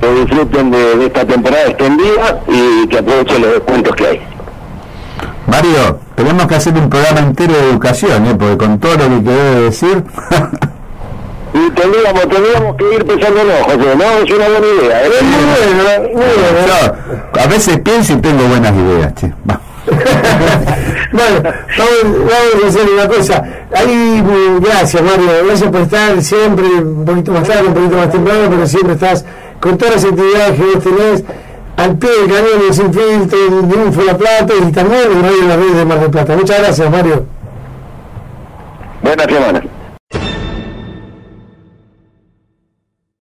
que 0.00 0.14
disfruten 0.14 0.70
de, 0.70 0.96
de 0.96 1.06
esta 1.06 1.24
temporada 1.24 1.66
extendida 1.66 2.40
y 2.46 2.86
que 2.86 2.98
aprovechen 2.98 3.42
los 3.42 3.50
descuentos 3.52 3.96
que 3.96 4.06
hay. 4.06 4.22
Mario, 5.46 6.00
tenemos 6.14 6.46
que 6.46 6.54
hacer 6.54 6.74
un 6.74 6.88
programa 6.88 7.20
entero 7.20 7.52
de 7.54 7.70
educación, 7.70 8.26
¿eh? 8.26 8.34
porque 8.38 8.56
con 8.56 8.78
todo 8.78 8.92
lo 8.92 8.98
que 8.98 9.22
te 9.22 9.30
debe 9.30 9.60
decir... 9.62 10.04
Y 11.56 11.70
tendríamos, 11.70 12.28
tendríamos 12.28 12.76
que 12.76 12.94
ir 12.94 13.04
pensándolo, 13.06 13.52
José, 13.64 13.96
¿no? 13.96 14.04
Es 14.22 14.30
una 14.30 14.48
buena 14.48 14.66
idea. 14.66 15.06
¿eh? 15.06 15.10
Muy 15.22 15.44
bueno, 15.54 16.08
muy 16.08 16.12
bueno. 16.12 17.16
Yo 17.34 17.40
a 17.40 17.46
veces 17.46 17.78
pienso 17.80 18.12
y 18.12 18.16
tengo 18.16 18.44
buenas 18.44 18.72
ideas, 18.74 19.14
che. 19.14 19.32
Va. 19.48 19.58
bueno, 21.12 21.42
vamos, 21.42 22.28
vamos 22.28 22.64
a 22.64 22.68
hacer 22.68 22.90
una 22.90 23.08
cosa. 23.08 23.44
Ahí, 23.74 24.22
mm, 24.22 24.62
gracias 24.62 25.02
Mario, 25.02 25.28
gracias 25.46 25.70
por 25.70 25.80
estar 25.80 26.22
siempre, 26.22 26.66
un 26.66 27.04
poquito 27.06 27.32
más 27.32 27.48
tarde, 27.48 27.68
un 27.68 27.74
poquito 27.74 27.96
más 27.96 28.10
temprano, 28.10 28.48
pero 28.50 28.66
siempre 28.66 28.92
estás 28.94 29.24
con 29.58 29.78
todas 29.78 29.94
las 29.94 30.04
actividades 30.04 30.60
que 30.60 30.64
vos 30.64 30.84
tenés 30.84 31.24
al 31.76 31.96
pie 31.96 32.10
del 32.10 32.26
cañón 32.26 32.66
en 32.68 32.74
Sin 32.74 32.92
Filtro, 32.92 33.38
Info 33.86 34.02
La 34.02 34.18
Plata 34.18 34.52
y 34.60 34.72
también 34.72 35.10
en 35.10 35.22
Radio 35.22 35.48
La 35.48 35.56
Red 35.56 35.72
de 35.72 35.84
Mar 35.86 36.00
del 36.00 36.10
Plata. 36.10 36.36
Muchas 36.36 36.58
gracias 36.58 36.90
Mario. 36.90 37.24
Buena 39.02 39.24
semana. 39.24 39.62